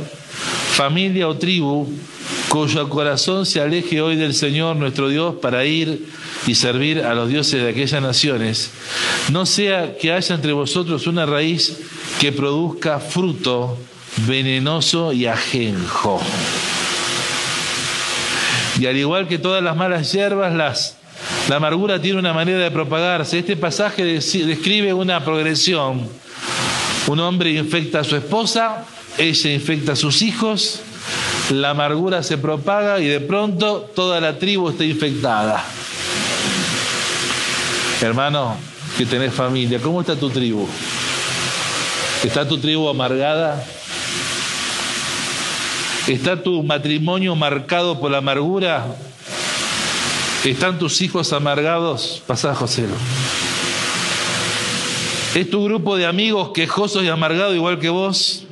[0.72, 1.86] familia o tribu,
[2.48, 6.06] cuyo corazón se aleje hoy del Señor nuestro Dios para ir
[6.46, 8.70] y servir a los dioses de aquellas naciones,
[9.30, 11.80] no sea que haya entre vosotros una raíz
[12.18, 13.76] que produzca fruto
[14.26, 16.20] venenoso y ajenjo.
[18.78, 20.96] Y al igual que todas las malas hierbas,
[21.48, 23.40] la amargura tiene una manera de propagarse.
[23.40, 26.08] Este pasaje describe una progresión.
[27.06, 28.84] Un hombre infecta a su esposa,
[29.16, 30.80] ella infecta a sus hijos,
[31.50, 35.64] la amargura se propaga y de pronto toda la tribu está infectada.
[38.02, 38.56] Hermano,
[38.96, 40.68] que tenés familia, ¿cómo está tu tribu?
[42.22, 43.64] ¿Está tu tribu amargada?
[46.08, 48.86] ¿Está tu matrimonio marcado por la amargura?
[50.42, 52.22] ¿Están tus hijos amargados?
[52.26, 52.86] Pasá, José.
[55.34, 58.44] ¿Es tu grupo de amigos quejosos y amargados igual que vos?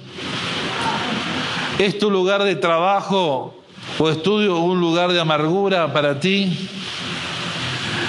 [1.79, 3.55] ¿Es tu lugar de trabajo
[3.99, 6.69] o estudio un lugar de amargura para ti?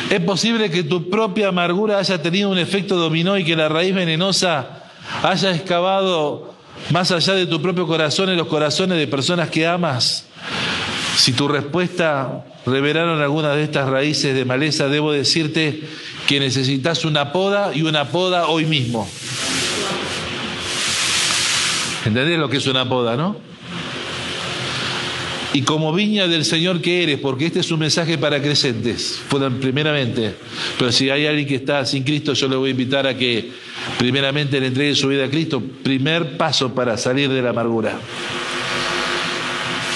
[0.09, 3.95] ¿Es posible que tu propia amargura haya tenido un efecto dominó y que la raíz
[3.95, 4.83] venenosa
[5.23, 6.56] haya excavado
[6.91, 10.25] más allá de tu propio corazón en los corazones de personas que amas?
[11.17, 15.81] Si tu respuesta revelaron algunas de estas raíces de maleza, debo decirte
[16.27, 19.09] que necesitas una poda y una poda hoy mismo.
[22.05, 23.35] ¿Entendés lo que es una poda, no?
[25.53, 29.21] Y como viña del Señor que eres, porque este es un mensaje para creyentes,
[29.61, 30.35] primeramente.
[30.77, 33.49] Pero si hay alguien que está sin Cristo, yo le voy a invitar a que
[33.97, 35.61] primeramente le entregue su vida a Cristo.
[35.83, 37.97] Primer paso para salir de la amargura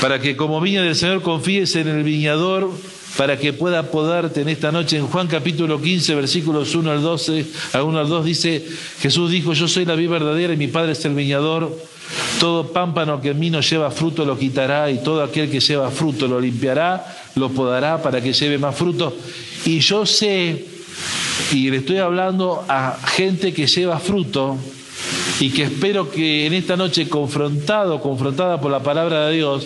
[0.02, 2.72] para que como viña del Señor confíes en el viñador,
[3.18, 4.98] para que pueda podarte en esta noche.
[4.98, 8.66] En Juan capítulo 15, versículos 1 al 12, a 1 al 2 dice,
[9.00, 11.78] Jesús dijo, yo soy la vida verdadera y mi Padre es el viñador.
[12.40, 15.90] Todo pámpano que en mí no lleva fruto lo quitará y todo aquel que lleva
[15.92, 19.16] fruto lo limpiará, lo podará para que lleve más fruto.
[19.66, 20.66] Y yo sé,
[21.52, 24.58] y le estoy hablando a gente que lleva fruto,
[25.40, 29.66] y que espero que en esta noche confrontado, confrontada por la palabra de Dios,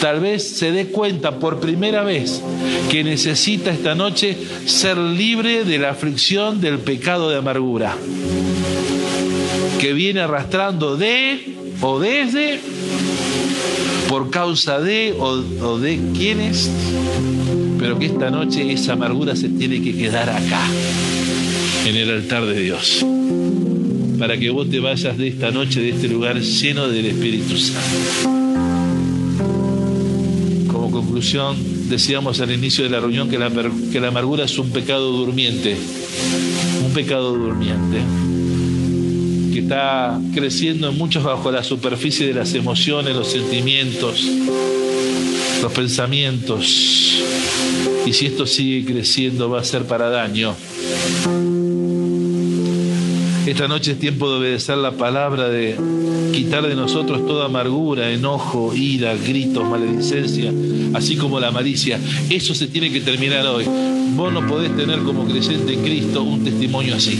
[0.00, 2.42] tal vez se dé cuenta por primera vez
[2.90, 7.96] que necesita esta noche ser libre de la aflicción del pecado de amargura,
[9.80, 12.60] que viene arrastrando de o desde,
[14.08, 16.70] por causa de o, de quienes,
[17.78, 20.66] pero que esta noche esa amargura se tiene que quedar acá,
[21.84, 23.04] en el altar de Dios
[24.18, 28.30] para que vos te vayas de esta noche, de este lugar lleno del Espíritu Santo.
[30.92, 31.56] Conclusión,
[31.88, 33.50] decíamos al inicio de la reunión que la,
[33.90, 35.76] que la amargura es un pecado durmiente,
[36.84, 37.98] un pecado durmiente,
[39.72, 44.22] está creciendo en muchos bajo la superficie de las emociones, los sentimientos,
[45.62, 47.16] los pensamientos.
[48.04, 50.54] Y si esto sigue creciendo va a ser para daño.
[53.46, 55.74] Esta noche es tiempo de obedecer la palabra, de
[56.34, 60.52] quitar de nosotros toda amargura, enojo, ira, gritos, maledicencia,
[60.92, 61.98] así como la malicia.
[62.28, 63.64] Eso se tiene que terminar hoy.
[64.16, 67.18] Vos no podés tener como creyente en Cristo un testimonio así.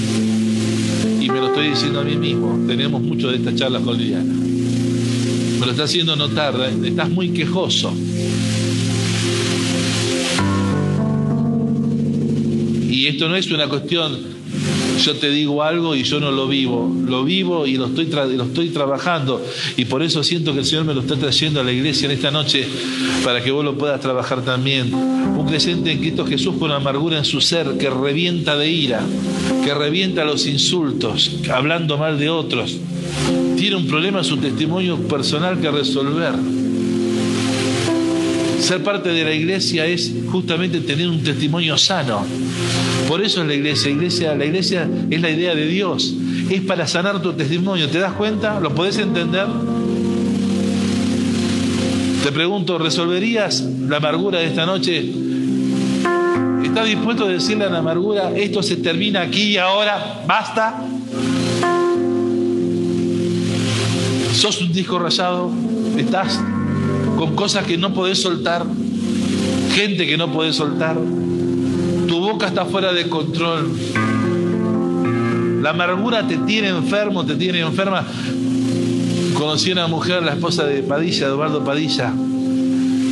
[1.42, 2.56] Lo estoy diciendo a mí mismo.
[2.68, 4.32] Tenemos mucho de estas charlas con Liliana.
[4.32, 6.54] Me lo está haciendo notar.
[6.54, 6.86] ¿eh?
[6.86, 7.92] Estás muy quejoso.
[12.88, 14.16] Y esto no es una cuestión
[14.98, 18.44] yo te digo algo y yo no lo vivo, lo vivo y lo estoy, lo
[18.44, 19.44] estoy trabajando
[19.76, 22.12] y por eso siento que el Señor me lo está trayendo a la iglesia en
[22.12, 22.66] esta noche
[23.24, 24.92] para que vos lo puedas trabajar también.
[24.92, 29.00] Un creyente en Cristo Jesús con amargura en su ser que revienta de ira,
[29.64, 32.78] que revienta los insultos, hablando mal de otros.
[33.56, 36.34] Tiene un problema su testimonio personal que resolver.
[38.62, 42.24] Ser parte de la iglesia es justamente tener un testimonio sano.
[43.08, 44.36] Por eso es la iglesia.
[44.36, 46.14] La iglesia es la idea de Dios.
[46.48, 47.88] Es para sanar tu testimonio.
[47.88, 48.60] ¿Te das cuenta?
[48.60, 49.48] ¿Lo podés entender?
[52.22, 55.12] Te pregunto, ¿resolverías la amargura de esta noche?
[56.62, 60.84] ¿Estás dispuesto a decirle a la amargura, esto se termina aquí y ahora, basta?
[64.32, 65.50] ¿Sos un disco rayado?
[65.98, 66.40] ¿Estás
[67.22, 68.66] con cosas que no podés soltar,
[69.74, 70.96] gente que no podés soltar.
[72.08, 73.70] Tu boca está fuera de control.
[75.62, 78.04] La amargura te tiene enfermo, te tiene enferma.
[79.34, 82.12] Conocí a una mujer, la esposa de Padilla, Eduardo Padilla,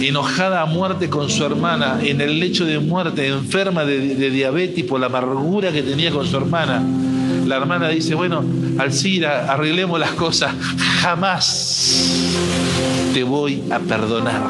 [0.00, 4.84] enojada a muerte con su hermana, en el lecho de muerte, enferma de, de diabetes
[4.86, 6.82] por la amargura que tenía con su hermana.
[7.46, 8.44] La hermana dice, bueno,
[8.76, 10.52] Alcira, arreglemos las cosas.
[11.00, 12.69] Jamás
[13.12, 14.42] te voy a perdonar.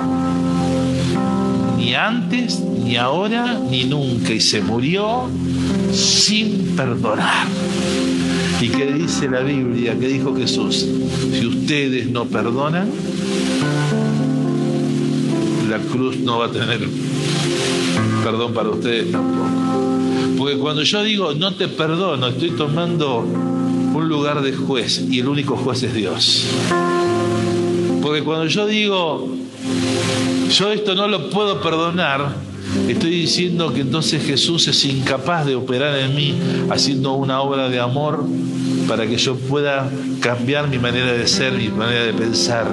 [1.76, 4.32] Ni antes, ni ahora, ni nunca.
[4.32, 5.28] Y se murió
[5.92, 7.46] sin perdonar.
[8.60, 9.96] ¿Y qué dice la Biblia?
[9.98, 10.86] ¿Qué dijo Jesús?
[11.32, 12.90] Si ustedes no perdonan,
[15.68, 16.88] la cruz no va a tener
[18.22, 19.48] perdón para ustedes tampoco.
[20.36, 25.28] Porque cuando yo digo no te perdono, estoy tomando un lugar de juez y el
[25.28, 26.46] único juez es Dios.
[28.02, 29.28] Porque cuando yo digo,
[30.50, 32.34] yo esto no lo puedo perdonar,
[32.88, 36.34] estoy diciendo que entonces Jesús es incapaz de operar en mí
[36.70, 38.24] haciendo una obra de amor
[38.88, 39.90] para que yo pueda
[40.20, 42.66] cambiar mi manera de ser, mi manera de pensar.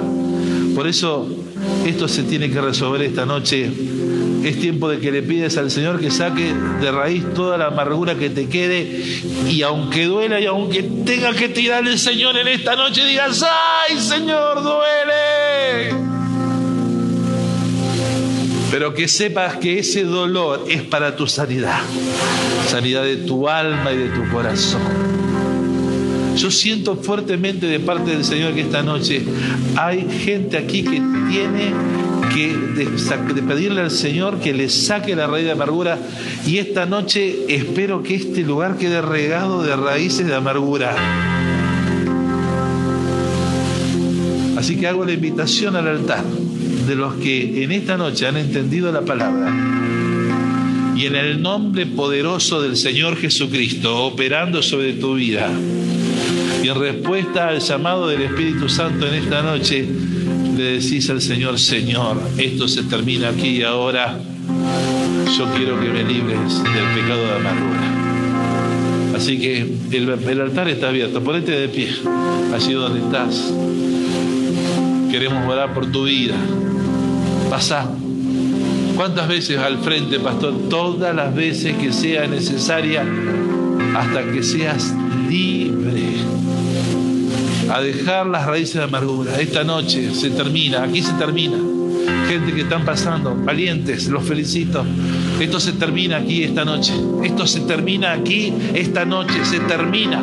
[0.74, 1.28] Por eso
[1.86, 3.70] esto se tiene que resolver esta noche.
[4.42, 8.14] Es tiempo de que le pides al Señor que saque de raíz toda la amargura
[8.14, 9.02] que te quede
[9.48, 13.98] y aunque duela y aunque tenga que tirar el Señor en esta noche, digas, ay
[13.98, 16.08] Señor, duele.
[18.70, 21.80] Pero que sepas que ese dolor es para tu sanidad,
[22.68, 24.82] sanidad de tu alma y de tu corazón.
[26.36, 29.22] Yo siento fuertemente de parte del Señor que esta noche
[29.74, 31.72] hay gente aquí que tiene
[32.38, 35.98] que de, pedirle al Señor que le saque la raíz de amargura.
[36.46, 40.94] Y esta noche espero que este lugar quede regado de raíces de amargura.
[44.56, 48.92] Así que hago la invitación al altar de los que en esta noche han entendido
[48.92, 49.52] la palabra.
[50.96, 55.50] Y en el nombre poderoso del Señor Jesucristo operando sobre tu vida.
[56.62, 59.86] Y en respuesta al llamado del Espíritu Santo en esta noche,
[60.58, 64.18] le decís al Señor, Señor, esto se termina aquí y ahora,
[65.36, 69.14] yo quiero que me libres del pecado de amargura.
[69.16, 71.90] Así que el, altar está abierto, ponete de pie,
[72.52, 73.54] allí donde estás.
[75.12, 76.34] Queremos orar por tu vida.
[77.48, 77.88] Pasa.
[78.96, 80.54] ¿Cuántas veces al frente, pastor?
[80.68, 83.06] Todas las veces que sea necesaria
[83.96, 84.92] hasta que seas
[85.28, 85.87] libre
[87.70, 89.40] a dejar las raíces de amargura.
[89.40, 91.58] Esta noche se termina, aquí se termina.
[92.26, 94.84] Gente que están pasando, valientes, los felicito.
[95.40, 96.92] Esto se termina aquí esta noche.
[97.22, 99.44] Esto se termina aquí esta noche.
[99.44, 100.22] Se termina.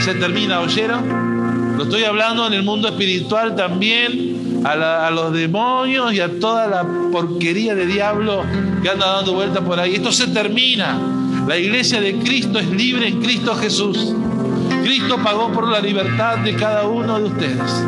[0.00, 1.76] Se termina, ¿oyeron?
[1.76, 6.66] Lo estoy hablando en el mundo espiritual también, a, a los demonios y a toda
[6.66, 8.42] la porquería de diablo
[8.82, 9.94] que anda dando vuelta por ahí.
[9.94, 10.98] Esto se termina.
[11.46, 14.14] La iglesia de Cristo es libre en Cristo Jesús.
[14.92, 17.84] Cristo pagó por la libertad de cada uno de ustedes.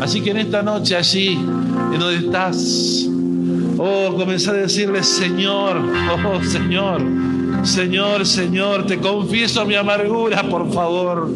[0.00, 3.06] Así que en esta noche allí, en donde estás,
[3.78, 5.80] oh, comenzar a decirle, Señor,
[6.24, 7.00] oh Señor,
[7.62, 11.30] Señor, Señor, te confieso mi amargura, por favor.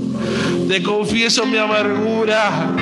[0.66, 2.72] Te confieso mi amargura.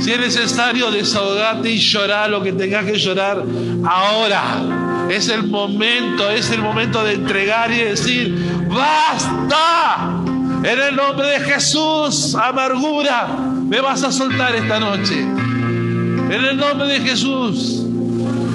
[0.00, 3.44] Si es necesario, desahogarte y llorar lo que tengas que llorar
[3.84, 5.06] ahora.
[5.10, 8.34] Es el momento, es el momento de entregar y decir,
[8.66, 10.39] basta.
[10.62, 13.28] En el nombre de Jesús, amargura,
[13.66, 15.20] me vas a soltar esta noche.
[15.20, 17.86] En el nombre de Jesús.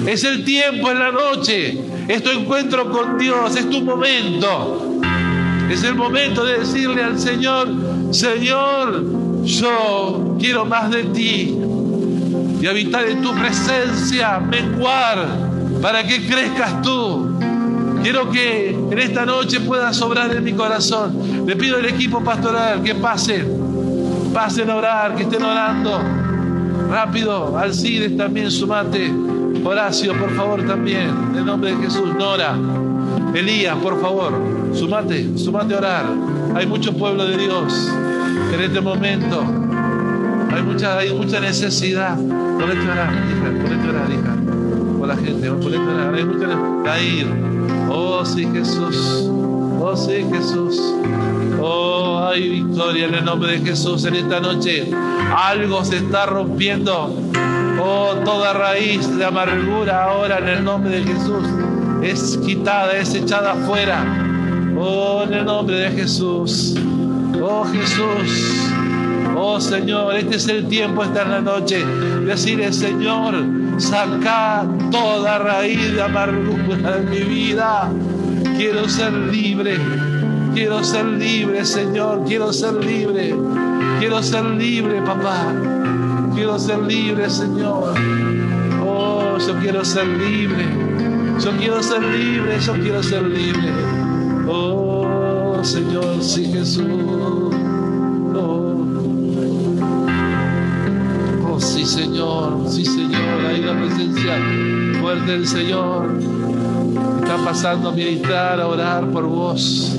[0.06, 1.80] Es el tiempo, en la noche.
[2.06, 5.00] Es tu encuentro con Dios, es tu momento.
[5.68, 7.68] Es el momento de decirle al Señor,
[8.12, 11.58] Señor, yo quiero más de ti
[12.60, 15.26] y habitar en tu presencia, menguar,
[15.82, 17.35] para que crezcas tú.
[18.06, 21.44] Quiero que en esta noche pueda sobrar en mi corazón.
[21.44, 26.00] Le pido al equipo pastoral que pasen, pasen a orar, que estén orando.
[26.88, 29.12] Rápido, Alcides también sumate.
[29.64, 31.10] Horacio, por favor, también.
[31.30, 32.56] En el nombre de Jesús, Nora.
[33.34, 34.40] Elías, por favor,
[34.72, 36.04] sumate, sumate a orar.
[36.54, 37.90] Hay mucho pueblo de Dios
[38.54, 39.44] en este momento.
[40.54, 42.16] Hay mucha, hay mucha necesidad.
[42.16, 44.96] Ponete a orar, hija, ponete a orar, hija.
[44.96, 46.14] Por la gente, ponete a orar.
[46.14, 47.55] Hay mucha necesidad.
[47.90, 49.30] Oh sí Jesús,
[49.80, 50.80] oh sí Jesús.
[51.60, 54.90] Oh, hay victoria en el nombre de Jesús en esta noche.
[55.36, 57.14] Algo se está rompiendo.
[57.80, 61.46] Oh, toda raíz de amargura ahora en el nombre de Jesús
[62.02, 64.04] es quitada, es echada afuera.
[64.78, 66.74] Oh, en el nombre de Jesús.
[67.42, 68.70] Oh, Jesús.
[69.36, 71.84] Oh, Señor, este es el tiempo, esta es la noche.
[72.24, 73.34] Decirle, Señor,
[73.78, 77.90] saca toda raíz de amargura de mi vida.
[78.56, 79.78] Quiero ser libre,
[80.54, 83.34] quiero ser libre, Señor, quiero ser libre,
[83.98, 85.52] quiero ser libre, papá,
[86.34, 87.94] quiero ser libre, Señor.
[88.82, 90.64] Oh, yo quiero ser libre,
[91.38, 93.70] yo quiero ser libre, yo quiero ser libre.
[94.48, 96.86] Oh, Señor, sí, Jesús.
[98.34, 98.75] Oh,
[101.86, 104.34] sí, Señor, sí, Señor la presencia
[105.00, 106.18] fuerte del Señor.
[107.22, 109.96] Está pasando a meditar, a orar por vos.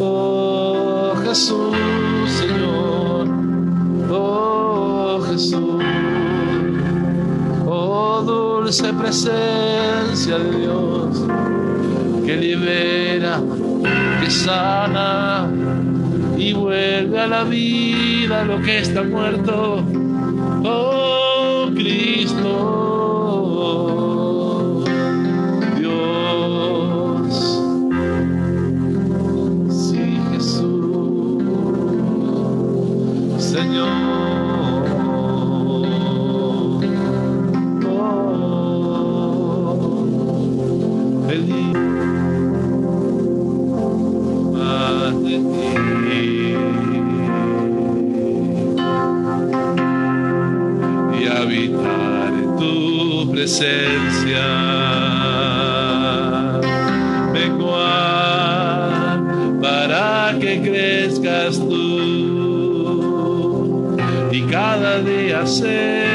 [0.00, 1.76] Oh Jesús,
[2.26, 3.28] Señor.
[4.10, 5.84] Oh Jesús.
[7.66, 11.24] Oh dulce presencia de Dios
[12.24, 13.40] que libera,
[14.20, 15.50] que sana
[16.38, 19.84] y vuelve a la vida lo que está muerto.
[20.64, 21.07] Oh
[22.28, 22.77] Cristo.
[53.38, 54.46] Presencia.
[57.32, 59.20] Menguar
[59.62, 61.98] para que crezcas tú
[64.32, 66.07] y cada día ser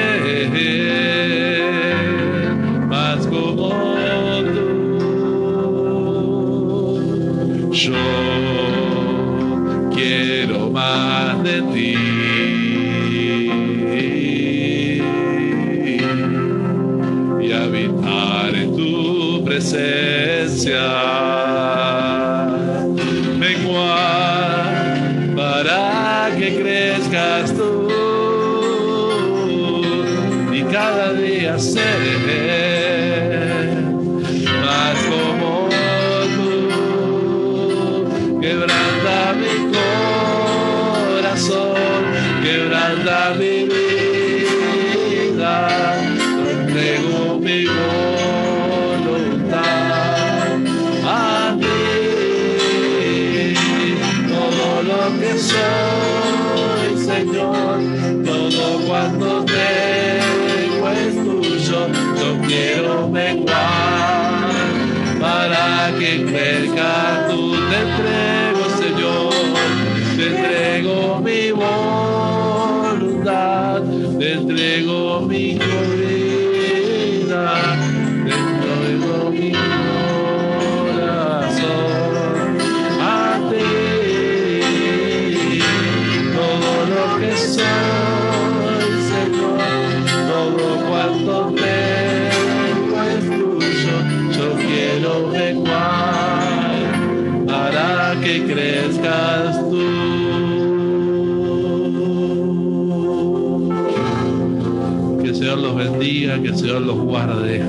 [106.54, 107.64] el Señor los guarde.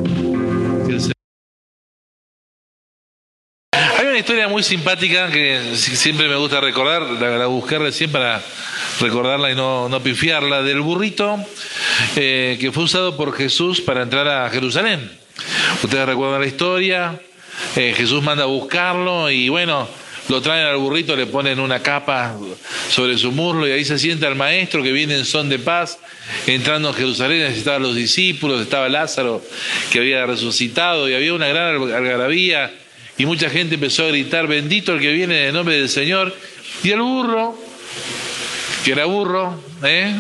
[3.73, 8.13] Hay una historia muy simpática que si- siempre me gusta recordar, la, la busqué recién
[8.13, 8.43] para
[9.01, 11.39] recordarla y no, no pifiarla, del burrito
[12.17, 15.11] eh, que fue usado por Jesús para entrar a Jerusalén.
[15.83, 17.21] Ustedes recuerdan la historia,
[17.77, 19.89] eh, Jesús manda a buscarlo y bueno,
[20.29, 22.37] lo traen al burrito, le ponen una capa
[22.89, 25.99] sobre su muslo y ahí se sienta el maestro que viene en son de paz,
[26.47, 29.43] entrando a Jerusalén, estaban los discípulos, estaba Lázaro
[29.91, 32.73] que había resucitado y había una gran algarabía
[33.17, 36.35] y mucha gente empezó a gritar, bendito el que viene en el nombre del Señor.
[36.83, 37.57] Y el burro,
[38.85, 40.13] que era burro, ¿eh?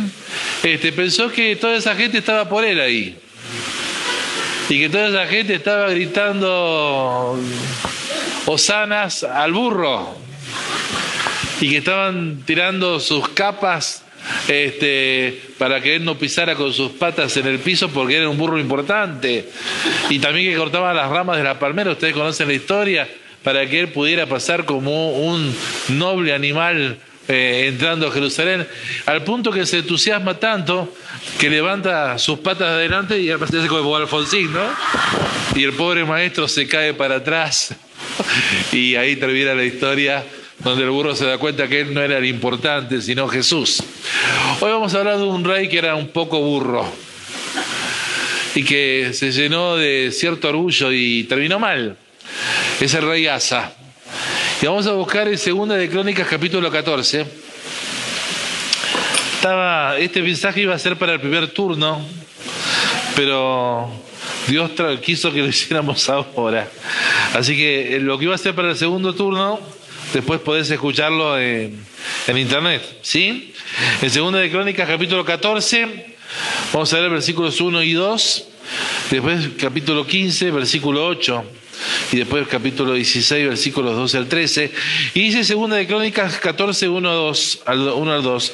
[0.62, 3.18] este, pensó que toda esa gente estaba por él ahí.
[4.68, 7.38] Y que toda esa gente estaba gritando
[8.46, 10.16] hosanas al burro.
[11.60, 14.04] Y que estaban tirando sus capas
[14.48, 18.38] este, para que él no pisara con sus patas en el piso porque era un
[18.38, 19.48] burro importante.
[20.10, 23.08] Y también que cortaban las ramas de la palmera, ustedes conocen la historia,
[23.42, 25.54] para que él pudiera pasar como un
[25.88, 28.66] noble animal eh, entrando a Jerusalén,
[29.06, 30.94] al punto que se entusiasma tanto
[31.38, 34.64] que levanta sus patas de adelante y hace como Alfonsín, ¿no?
[35.54, 37.74] Y el pobre maestro se cae para atrás
[38.72, 40.24] y ahí termina la historia
[40.60, 43.82] donde el burro se da cuenta que él no era el importante, sino Jesús.
[44.60, 46.86] Hoy vamos a hablar de un rey que era un poco burro
[48.54, 51.96] y que se llenó de cierto orgullo y terminó mal.
[52.80, 53.72] Es el rey Asa.
[54.62, 57.26] Y vamos a buscar en Segunda de Crónicas capítulo 14.
[59.34, 62.00] Estaba, este mensaje iba a ser para el primer turno,
[63.16, 64.03] pero
[64.48, 64.70] Dios
[65.02, 66.68] quiso que lo hiciéramos ahora.
[67.34, 69.60] Así que eh, lo que iba a ser para el segundo turno,
[70.12, 71.84] después podés escucharlo en,
[72.26, 73.52] en internet, ¿sí?
[74.02, 76.14] En Segunda de Crónicas capítulo 14,
[76.72, 78.44] vamos a ver versículos 1 y 2,
[79.10, 81.44] después capítulo 15, versículo 8
[82.12, 84.72] y después capítulo 16, versículos 12 al 13.
[85.14, 88.52] Y dice segunda de Crónicas 14, 1, 2, al, 1 al 2.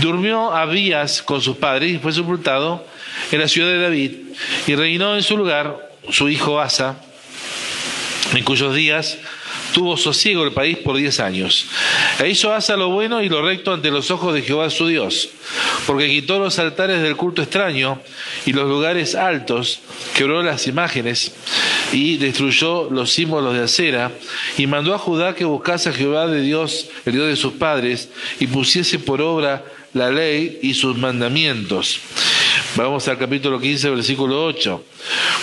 [0.00, 2.84] Durmió Abías con sus padres y fue sepultado
[3.30, 4.12] en la ciudad de David
[4.66, 6.96] y reinó en su lugar su hijo Asa,
[8.34, 9.18] en cuyos días
[9.72, 11.66] tuvo sosiego el país por diez años.
[12.18, 15.28] E hizo Asa lo bueno y lo recto ante los ojos de Jehová su Dios,
[15.86, 18.00] porque quitó los altares del culto extraño
[18.46, 19.80] y los lugares altos,
[20.14, 21.32] quebró las imágenes
[21.92, 24.12] y destruyó los símbolos de acera,
[24.58, 28.08] y mandó a Judá que buscase a Jehová de Dios, el Dios de sus padres,
[28.38, 32.00] y pusiese por obra la ley y sus mandamientos.
[32.76, 34.84] Vamos al capítulo 15, versículo 8.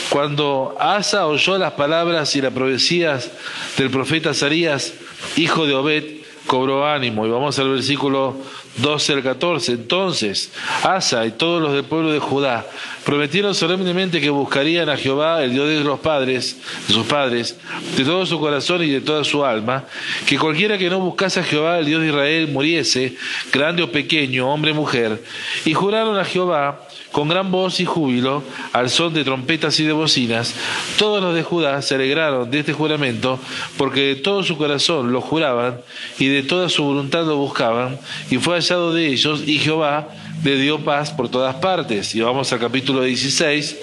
[0.10, 3.30] Cuando Asa oyó las palabras y las profecías
[3.78, 4.94] del profeta Azarías,
[5.36, 6.04] hijo de Obed,
[6.46, 7.28] cobró ánimo.
[7.28, 8.38] Y vamos al versículo
[8.78, 9.74] 12 al 14.
[9.74, 10.52] Entonces,
[10.84, 12.66] Asa y todos los del pueblo de Judá
[13.04, 16.56] prometieron solemnemente que buscarían a Jehová, el Dios de los padres,
[16.88, 17.58] de sus padres,
[17.98, 19.84] de todo su corazón y de toda su alma,
[20.26, 23.18] que cualquiera que no buscase a Jehová, el Dios de Israel, muriese,
[23.52, 25.22] grande o pequeño, hombre o mujer,
[25.66, 28.43] y juraron a Jehová con gran voz y júbilo,
[28.74, 30.53] al son de trompetas y de bocinas,
[30.97, 33.39] todos los de Judá se alegraron de este juramento,
[33.78, 35.80] porque de todo su corazón lo juraban
[36.20, 37.97] y de toda su voluntad lo buscaban,
[38.30, 40.10] y fue hallado de ellos, y Jehová
[40.43, 42.14] le dio paz por todas partes.
[42.16, 43.78] Y vamos al capítulo 16,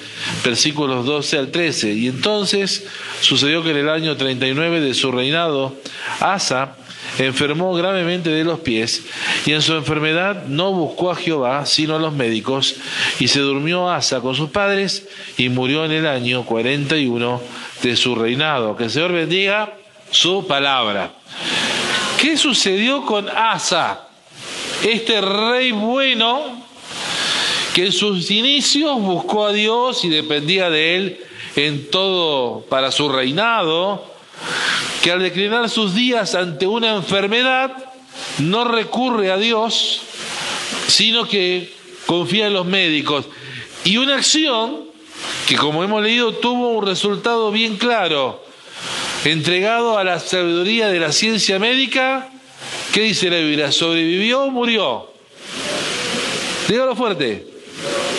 [0.44, 1.92] versículos 12 al 13.
[1.94, 2.86] Y entonces
[3.20, 5.74] sucedió que en el año 39 de su reinado,
[6.20, 6.76] Asa,
[7.18, 9.02] enfermó gravemente de los pies
[9.46, 12.76] y en su enfermedad no buscó a Jehová sino a los médicos
[13.20, 15.06] y se durmió Asa con sus padres
[15.36, 17.40] y murió en el año 41
[17.82, 18.76] de su reinado.
[18.76, 19.74] Que el Señor bendiga
[20.10, 21.12] su palabra.
[22.20, 24.08] ¿Qué sucedió con Asa?
[24.82, 26.64] Este rey bueno
[27.74, 31.20] que en sus inicios buscó a Dios y dependía de él
[31.56, 34.04] en todo para su reinado,
[35.02, 37.72] que al declinar sus días ante una enfermedad,
[38.38, 40.02] no recurre a Dios,
[40.88, 41.72] sino que
[42.06, 43.26] confía en los médicos.
[43.84, 44.84] Y una acción
[45.46, 48.44] que, como hemos leído, tuvo un resultado bien claro,
[49.24, 52.30] entregado a la sabiduría de la ciencia médica,
[52.92, 53.72] ¿qué dice la Biblia?
[53.72, 55.10] ¿Sobrevivió o murió?
[56.68, 57.46] Dígalo fuerte.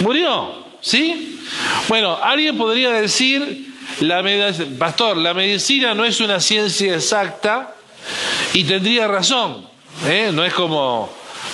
[0.01, 0.66] ¿Murió?
[0.82, 1.39] ¿Sí?
[1.88, 3.74] Bueno, alguien podría decir
[4.78, 7.76] pastor, la medicina no es una ciencia exacta
[8.54, 9.68] y tendría razón.
[10.08, 10.32] ¿eh?
[10.34, 11.10] No es como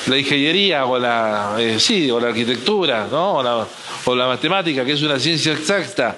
[0.08, 3.68] la ingeniería o la, eh, sí, o la arquitectura o, la,
[4.06, 6.18] o la matemática, que es una ciencia exacta.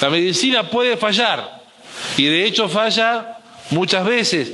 [0.00, 1.62] La medicina puede fallar
[2.16, 3.38] y de hecho falla
[3.70, 4.52] muchas veces.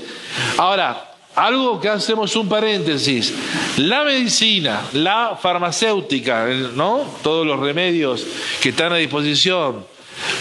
[0.57, 3.33] Ahora, algo que hacemos un paréntesis.
[3.79, 7.07] La medicina, la farmacéutica, ¿no?
[7.23, 8.27] Todos los remedios
[8.61, 9.87] que están a disposición,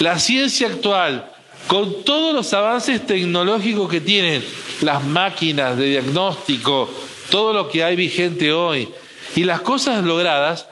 [0.02, 1.30] la ciencia actual,
[1.68, 4.44] con todos los avances tecnológicos que tienen
[4.82, 6.90] las máquinas de diagnóstico,
[7.30, 8.90] todo lo que hay vigente hoy
[9.36, 10.66] y las cosas logradas,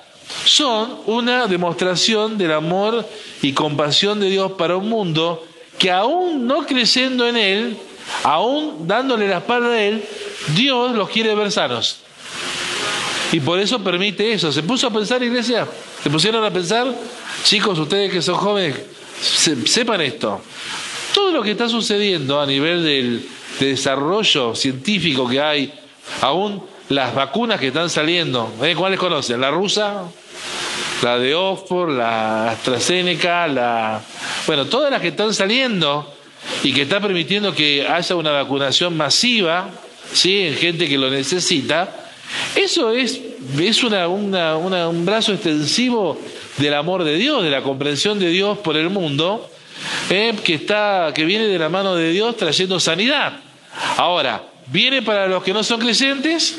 [0.45, 3.07] son una demostración del amor
[3.41, 5.45] y compasión de Dios para un mundo
[5.77, 7.77] que aún no creciendo en Él,
[8.23, 10.03] aún dándole la espalda a Él,
[10.55, 11.99] Dios los quiere ver sanos.
[13.31, 14.51] Y por eso permite eso.
[14.51, 15.67] ¿Se puso a pensar, iglesia?
[16.01, 16.87] ¿Se pusieron a pensar?
[17.43, 18.75] Chicos, ustedes que son jóvenes,
[19.19, 20.41] sepan esto.
[21.13, 23.25] Todo lo que está sucediendo a nivel del
[23.59, 25.73] desarrollo científico que hay,
[26.21, 28.75] aún las vacunas que están saliendo, ¿eh?
[28.75, 29.41] ¿cuáles conocen?
[29.41, 30.03] La rusa,
[31.01, 34.01] la de Oxford, la AstraZeneca, la...
[34.47, 36.13] Bueno, todas las que están saliendo
[36.63, 39.69] y que está permitiendo que haya una vacunación masiva,
[40.13, 40.41] ¿sí?
[40.41, 42.07] En gente que lo necesita,
[42.55, 43.19] eso es,
[43.59, 46.19] es una, un brazo extensivo
[46.59, 49.49] del amor de Dios, de la comprensión de Dios por el mundo,
[50.09, 53.39] eh, que, está, que viene de la mano de Dios trayendo sanidad.
[53.97, 56.57] Ahora, viene para los que no son creyentes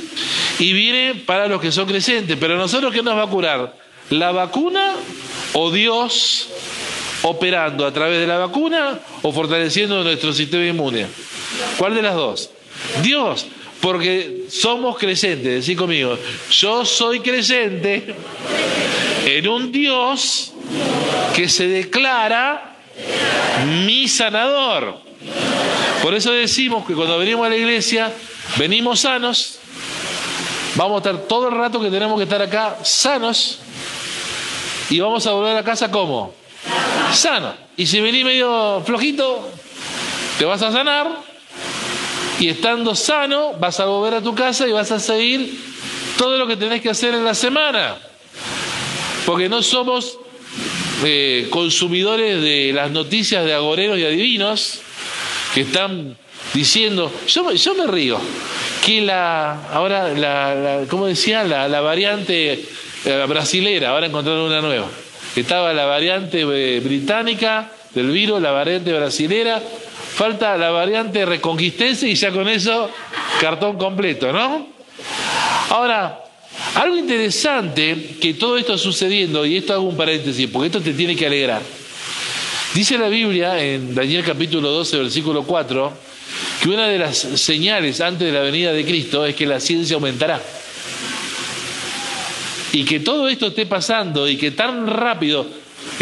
[0.59, 2.37] y viene para los que son creyentes.
[2.41, 3.77] Pero nosotros, ¿qué nos va a curar?
[4.11, 4.95] ¿La vacuna
[5.53, 6.49] o Dios
[7.23, 11.07] operando a través de la vacuna o fortaleciendo nuestro sistema inmune?
[11.79, 12.51] ¿Cuál de las dos?
[13.03, 13.47] Dios,
[13.81, 16.19] porque somos creyentes, decí conmigo,
[16.51, 18.15] yo soy creyente
[19.25, 20.53] en un Dios
[21.35, 22.77] que se declara
[23.87, 24.99] mi sanador.
[26.03, 28.13] Por eso decimos que cuando venimos a la iglesia,
[28.57, 29.59] venimos sanos,
[30.75, 33.61] vamos a estar todo el rato que tenemos que estar acá sanos.
[34.91, 36.35] Y vamos a volver a casa como
[37.13, 37.55] sano.
[37.77, 39.49] Y si venís medio flojito,
[40.39, 41.30] te vas a sanar
[42.41, 45.57] y estando sano vas a volver a tu casa y vas a seguir
[46.19, 47.99] todo lo que tenés que hacer en la semana
[49.25, 50.19] porque no somos
[51.05, 54.81] eh, consumidores de las noticias de agoreros y adivinos
[55.55, 56.17] que están
[56.53, 58.19] diciendo, yo, yo me río,
[58.85, 61.45] que la, ahora, la, ¿cómo decía?
[61.45, 62.65] La, variante
[63.05, 64.89] la brasilera, ahora encontraron una nueva.
[65.37, 69.63] Estaba la variante eh, británica del virus, la variante brasilera,
[70.21, 72.91] falta la variante reconquistense y ya con eso
[73.41, 74.67] cartón completo, ¿no?
[75.71, 76.23] Ahora,
[76.75, 81.17] algo interesante que todo esto sucediendo, y esto hago un paréntesis, porque esto te tiene
[81.17, 81.63] que alegrar.
[82.75, 85.91] Dice la Biblia en Daniel capítulo 12, versículo 4,
[86.63, 89.95] que una de las señales antes de la venida de Cristo es que la ciencia
[89.95, 90.39] aumentará.
[92.73, 95.47] Y que todo esto esté pasando y que tan rápido,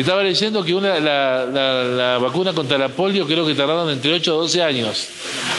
[0.02, 4.42] estaba leyendo que una, la, vacuna contra la polio creo que tardaron entre 8 o
[4.42, 5.08] 12 años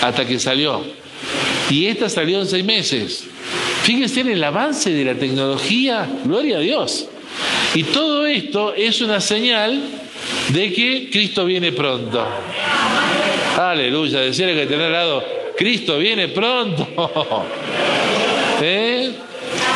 [0.02, 0.82] hasta que salió.
[1.70, 3.26] y esta salió en seis meses.
[3.84, 7.08] Fíjense en el avance de la tecnología, gloria a Dios.
[7.76, 9.82] Y todo esto es una señal
[10.50, 12.26] de que Cristo viene pronto.
[13.58, 15.24] Aleluya, decirle que tener al lado,
[15.58, 16.88] Cristo viene pronto.
[18.62, 19.12] ¿Eh?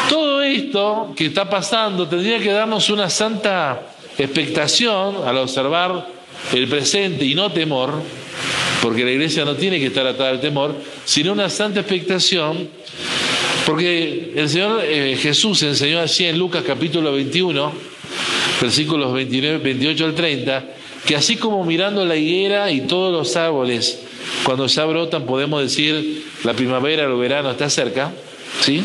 [0.09, 6.07] Todo esto que está pasando tendría que darnos una santa expectación al observar
[6.53, 8.01] el presente y no temor,
[8.82, 12.68] porque la iglesia no tiene que estar atada al temor, sino una santa expectación,
[13.66, 17.72] porque el Señor eh, Jesús enseñó así en Lucas capítulo 21,
[18.61, 20.66] versículos 29, 28 al 30,
[21.05, 23.99] que así como mirando la higuera y todos los árboles,
[24.43, 28.11] cuando ya brotan, podemos decir la primavera o el verano está cerca,
[28.61, 28.84] ¿sí?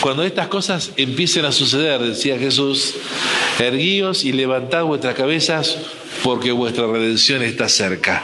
[0.00, 2.94] Cuando estas cosas empiecen a suceder, decía Jesús,
[3.66, 5.78] erguíos y levantad vuestras cabezas
[6.22, 8.22] porque vuestra redención está cerca.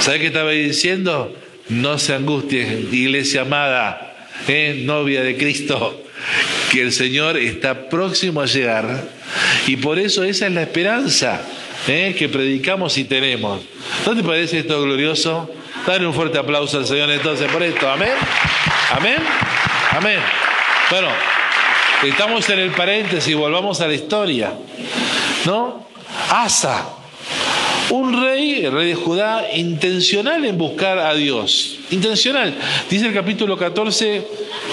[0.00, 1.34] ¿Sabe qué estaba diciendo?
[1.68, 4.82] No se angustien, iglesia amada, ¿eh?
[4.84, 6.04] novia de Cristo,
[6.70, 9.08] que el Señor está próximo a llegar.
[9.66, 11.42] Y por eso esa es la esperanza
[11.88, 12.14] ¿eh?
[12.16, 13.62] que predicamos y tenemos.
[14.06, 15.50] ¿No te parece esto glorioso?
[15.86, 17.88] Dale un fuerte aplauso al Señor entonces por esto.
[17.88, 18.12] Amén.
[18.90, 19.18] Amén.
[19.90, 20.18] Amén.
[20.90, 21.08] Bueno,
[22.04, 24.52] estamos en el paréntesis, volvamos a la historia.
[25.44, 25.86] ¿No?
[26.30, 26.88] Asa,
[27.90, 31.78] un rey, el rey de Judá, intencional en buscar a Dios.
[31.90, 32.54] Intencional.
[32.90, 34.26] Dice el capítulo 14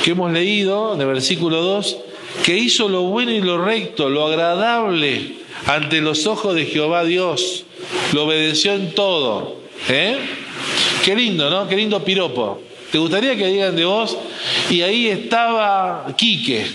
[0.04, 1.98] que hemos leído, en el versículo 2,
[2.44, 5.36] que hizo lo bueno y lo recto, lo agradable
[5.68, 7.66] ante los ojos de Jehová Dios.
[8.14, 9.58] Lo obedeció en todo.
[9.90, 10.18] ¿Eh?
[11.04, 11.68] Qué lindo, ¿no?
[11.68, 12.62] Qué lindo piropo.
[12.94, 14.16] ¿Te gustaría que digan de vos?
[14.70, 16.64] Y ahí estaba Quique.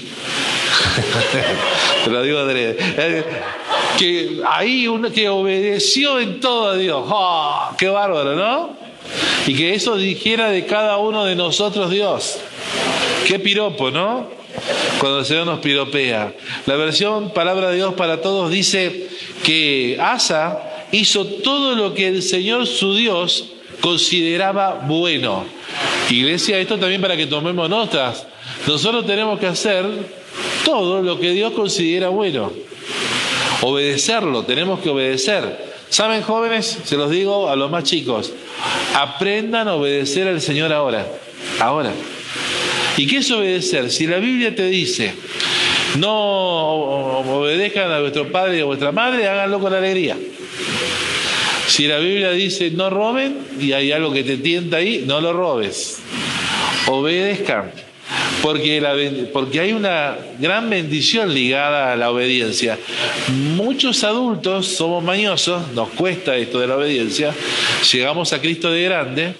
[2.04, 2.74] Te lo digo Andrés.
[2.80, 3.24] Eh,
[3.96, 7.04] que ahí uno que obedeció en todo a Dios.
[7.08, 8.76] ¡Oh, qué bárbaro, ¿no?
[9.46, 12.40] Y que eso dijera de cada uno de nosotros Dios.
[13.24, 14.26] Qué piropo, ¿no?
[14.98, 16.34] Cuando el Señor nos piropea.
[16.66, 19.06] La versión Palabra de Dios para Todos dice
[19.44, 23.50] que Asa hizo todo lo que el Señor su Dios
[23.80, 25.57] consideraba bueno.
[26.10, 28.26] Iglesia, esto también para que tomemos notas.
[28.66, 29.86] Nosotros tenemos que hacer
[30.64, 32.50] todo lo que Dios considera bueno.
[33.62, 35.68] Obedecerlo, tenemos que obedecer.
[35.90, 36.78] ¿Saben, jóvenes?
[36.84, 38.32] Se los digo a los más chicos.
[38.94, 41.06] Aprendan a obedecer al Señor ahora.
[41.60, 41.92] Ahora.
[42.96, 43.90] ¿Y qué es obedecer?
[43.90, 45.14] Si la Biblia te dice,
[45.98, 46.14] no
[47.20, 50.16] obedezcan a vuestro padre y a vuestra madre, háganlo con alegría.
[51.78, 55.32] Si la Biblia dice no roben y hay algo que te tienta ahí, no lo
[55.32, 56.00] robes.
[56.88, 57.70] Obedezcan.
[58.42, 62.76] Porque, porque hay una gran bendición ligada a la obediencia.
[63.54, 67.32] Muchos adultos somos mañosos, nos cuesta esto de la obediencia,
[67.92, 69.34] llegamos a Cristo de grande,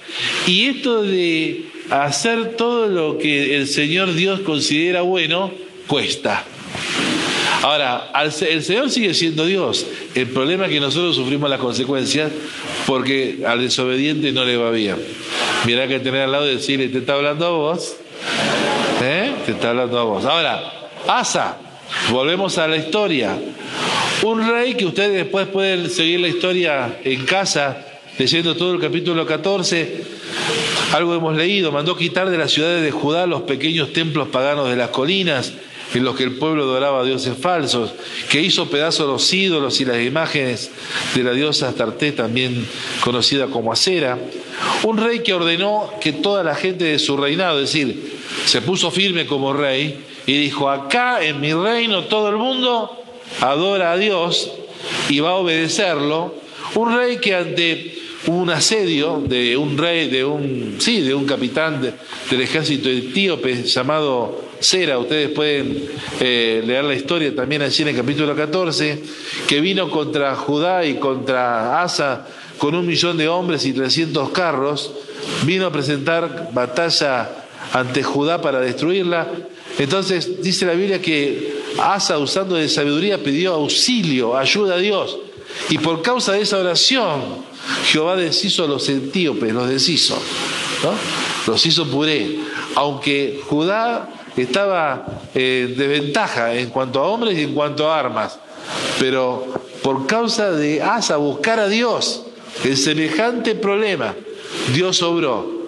[0.47, 5.51] y esto de hacer todo lo que el Señor Dios considera bueno,
[5.89, 6.45] cuesta.
[7.63, 9.85] Ahora, el Señor sigue siendo Dios.
[10.15, 12.31] El problema es que nosotros sufrimos las consecuencias
[12.87, 14.97] porque al desobediente no le va bien.
[15.67, 17.97] Mirá que tener al lado y decirle, te está hablando a vos.
[19.03, 19.33] ¿Eh?
[19.45, 20.25] Te está hablando a vos.
[20.25, 21.59] Ahora, Asa,
[22.11, 23.37] volvemos a la historia.
[24.23, 27.85] Un rey que ustedes después pueden seguir la historia en casa,
[28.19, 30.05] leyendo todo el capítulo 14.
[30.93, 34.77] Algo hemos leído, mandó quitar de las ciudades de Judá los pequeños templos paganos de
[34.77, 35.53] las colinas
[35.95, 37.93] en los que el pueblo adoraba a dioses falsos,
[38.31, 40.71] que hizo pedazos los ídolos y las imágenes
[41.15, 42.67] de la diosa Astarte, también
[43.01, 44.19] conocida como Acera,
[44.85, 48.91] un rey que ordenó que toda la gente de su reinado, es decir, se puso
[48.91, 53.03] firme como rey y dijo, acá en mi reino todo el mundo
[53.41, 54.53] adora a Dios
[55.09, 56.35] y va a obedecerlo,
[56.75, 61.81] un rey que ante un asedio de un rey, de un, sí, de un capitán
[61.81, 65.89] del ejército etíope llamado Cera, ustedes pueden
[66.21, 69.03] eh, leer la historia también allí en el capítulo 14,
[69.47, 72.27] que vino contra Judá y contra Asa
[72.59, 74.93] con un millón de hombres y 300 carros,
[75.45, 77.31] vino a presentar batalla
[77.73, 79.29] ante Judá para destruirla.
[79.79, 85.19] Entonces dice la Biblia que Asa, usando de sabiduría, pidió auxilio, ayuda a Dios.
[85.71, 87.21] Y por causa de esa oración,
[87.87, 90.21] Jehová deshizo a los etíopes, los deshizo,
[90.83, 90.93] ¿no?
[91.47, 92.39] los hizo puré.
[92.75, 94.09] Aunque Judá
[94.43, 98.39] estaba en desventaja en cuanto a hombres y en cuanto a armas,
[98.99, 99.47] pero
[99.83, 102.25] por causa de Asa buscar a Dios
[102.65, 104.15] en semejante problema,
[104.75, 105.59] Dios obró.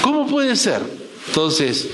[0.00, 0.80] ¿Cómo puede ser?
[1.28, 1.88] Entonces,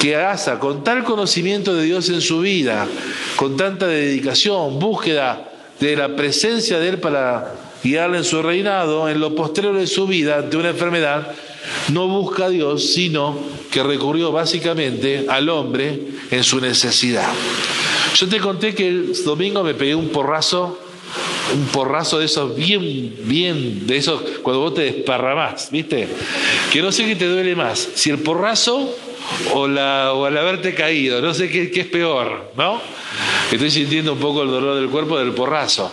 [0.00, 2.86] que Asa, con tal conocimiento de Dios en su vida,
[3.36, 5.50] con tanta dedicación, búsqueda
[5.80, 10.06] de la presencia de Él para guiarle en su reinado, en lo postrero de su
[10.06, 11.32] vida, ante una enfermedad,
[11.92, 13.36] no busca a Dios, sino
[13.74, 15.98] que recurrió básicamente al hombre
[16.30, 17.28] en su necesidad.
[18.14, 20.78] Yo te conté que el domingo me pegué un porrazo,
[21.52, 26.06] un porrazo de esos bien, bien, de esos cuando vos te desparramás, ¿viste?
[26.72, 28.94] Que no sé qué te duele más, si el porrazo
[29.52, 32.80] o, la, o al haberte caído, no sé qué, qué es peor, ¿no?
[33.50, 35.90] Estoy sintiendo un poco el dolor del cuerpo del porrazo.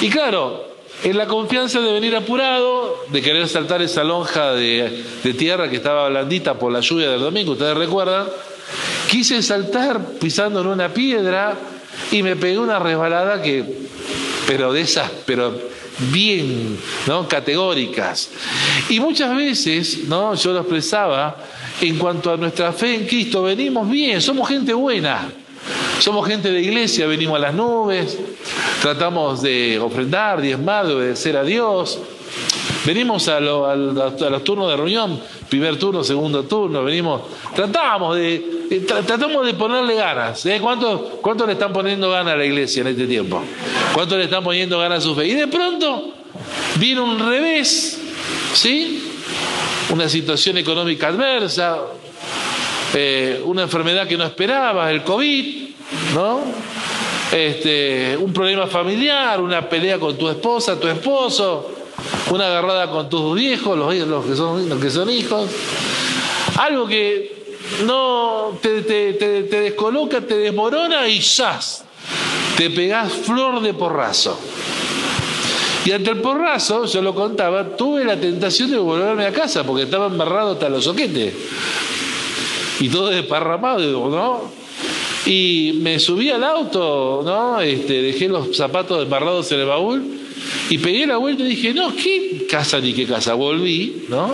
[0.00, 0.69] Y claro,
[1.02, 5.04] en la confianza de venir apurado, de querer saltar esa lonja de,
[5.38, 8.26] tierra que estaba blandita por la lluvia del domingo, ustedes recuerdan,
[9.08, 11.56] quise saltar pisando en una piedra
[12.10, 13.64] y me pegué una resbalada que,
[14.46, 15.58] pero de esas, pero
[16.12, 17.26] bien, ¿no?
[17.26, 18.30] Categóricas.
[18.88, 20.34] Y muchas veces, ¿no?
[20.34, 21.36] Yo lo expresaba,
[21.80, 25.28] en cuanto a nuestra fe en Cristo, venimos bien, somos gente buena.
[26.00, 28.16] Somos gente de iglesia, venimos a las nubes,
[28.80, 31.98] tratamos de ofrendar, diezmar, de obedecer a Dios.
[32.86, 35.20] Venimos a, los turnos de reunión,
[35.50, 37.20] primer turno, segundo turno, venimos,
[37.54, 40.46] tratamos de, tratamos de ponerle ganas.
[40.46, 40.58] ¿eh?
[40.62, 43.42] ¿Cuánto, ¿Cuánto le están poniendo ganas a la iglesia en este tiempo?
[43.92, 45.26] ¿Cuánto le están poniendo ganas a su fe?
[45.26, 46.14] Y de pronto
[46.76, 48.00] viene un revés,
[48.54, 49.06] ¿sí?
[49.90, 51.78] Una situación económica adversa,
[52.94, 55.69] eh, una enfermedad que no esperabas, el COVID,
[56.14, 56.40] ¿no?
[57.32, 61.70] Este, un problema familiar, una pelea con tu esposa, tu esposo,
[62.30, 65.48] una agarrada con tus viejos, los, los, que, son, los que son hijos.
[66.58, 69.12] Algo que no te, te,
[69.42, 71.58] descoloca, te desmorona y ya
[72.56, 74.38] te pegás flor de porrazo.
[75.84, 79.84] Y ante el porrazo, yo lo contaba, tuve la tentación de volverme a casa porque
[79.84, 81.32] estaba embarrado hasta los soquetes.
[82.80, 84.59] Y todo desparramado, ¿no?
[85.26, 87.60] Y me subí al auto, ¿no?
[87.60, 90.20] Este, dejé los zapatos desbarrados en el baúl
[90.70, 93.34] y pegué la vuelta y dije, no, ¿qué casa ni qué casa?
[93.34, 94.32] Volví, ¿no?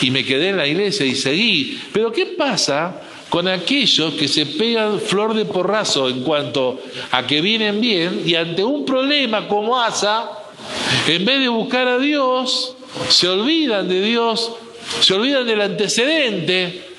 [0.00, 1.78] Y me quedé en la iglesia y seguí.
[1.92, 3.00] Pero ¿qué pasa
[3.32, 6.82] con aquellos que se pegan flor de porrazo en cuanto
[7.12, 10.28] a que vienen bien y ante un problema como Asa,
[11.08, 12.76] en vez de buscar a Dios,
[13.08, 14.52] se olvidan de Dios,
[15.00, 16.91] se olvidan del antecedente,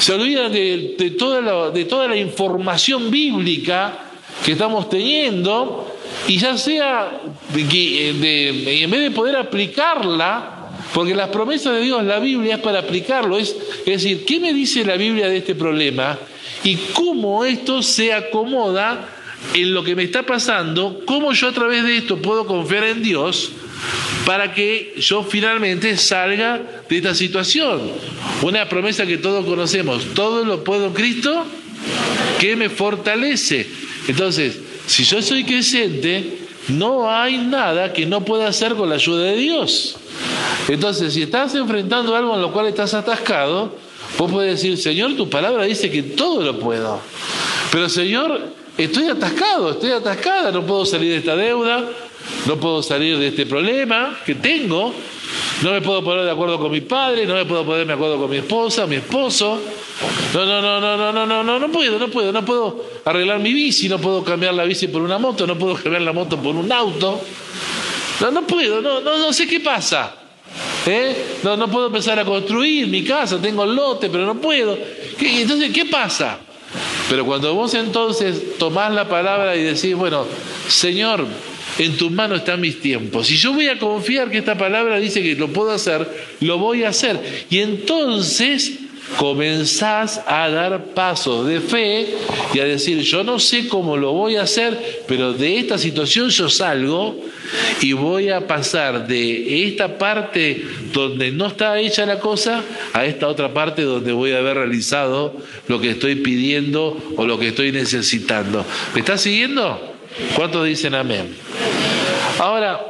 [0.00, 3.98] se olvidan de, toda la, de toda la información bíblica
[4.44, 5.94] que estamos teniendo
[6.26, 7.20] y ya sea
[7.52, 12.80] de, en vez de poder aplicarla, porque las promesas de Dios, la Biblia es para
[12.80, 16.18] aplicarlo, es, es decir, ¿qué me dice la Biblia de este problema?
[16.64, 19.08] Y cómo esto se acomoda
[19.54, 23.02] en lo que me está pasando, cómo yo a través de esto puedo confiar en
[23.02, 23.52] Dios
[24.28, 27.80] para que yo finalmente salga de esta situación.
[28.42, 31.46] Una promesa que todos conocemos, todo lo puedo Cristo
[32.38, 33.66] que me fortalece.
[34.06, 39.24] Entonces, si yo soy creyente, no hay nada que no pueda hacer con la ayuda
[39.24, 39.96] de Dios.
[40.68, 43.76] Entonces, si estás enfrentando algo en lo cual estás atascado,
[44.18, 47.00] vos puedes decir, Señor, tu palabra dice que todo lo puedo.
[47.72, 48.42] Pero Señor,
[48.76, 51.88] estoy atascado, estoy atascada, no puedo salir de esta deuda,
[52.46, 54.94] no puedo salir de este problema que tengo,
[55.62, 58.18] no me puedo poner de acuerdo con mi padre, no me puedo poner de acuerdo
[58.18, 59.60] con mi esposa, mi esposo.
[60.32, 63.40] No, no, no, no, no, no, no, no, no puedo, no puedo, no puedo arreglar
[63.40, 66.36] mi bici, no puedo cambiar la bici por una moto, no puedo cambiar la moto
[66.38, 67.20] por un auto.
[68.20, 70.14] No, no puedo, no, no, no sé qué pasa.
[70.86, 71.38] ¿Eh?
[71.42, 74.78] No, no puedo empezar a construir mi casa, tengo el lote, pero no puedo.
[75.20, 76.38] Entonces, ¿qué pasa?
[77.08, 80.24] Pero cuando vos entonces tomás la palabra y decís, bueno,
[80.68, 81.26] Señor,
[81.78, 83.26] en tus manos están mis tiempos.
[83.26, 86.06] Si yo voy a confiar que esta palabra dice que lo puedo hacer,
[86.40, 87.18] lo voy a hacer.
[87.50, 88.78] Y entonces
[89.16, 92.06] comenzás a dar pasos de fe
[92.52, 96.28] y a decir, yo no sé cómo lo voy a hacer, pero de esta situación
[96.30, 97.18] yo salgo
[97.80, 102.62] y voy a pasar de esta parte donde no está hecha la cosa
[102.92, 105.36] a esta otra parte donde voy a haber realizado
[105.68, 108.64] lo que estoy pidiendo o lo que estoy necesitando.
[108.94, 109.94] ¿Me estás siguiendo?
[110.36, 111.34] ¿Cuántos dicen amén?
[112.38, 112.80] Ahora,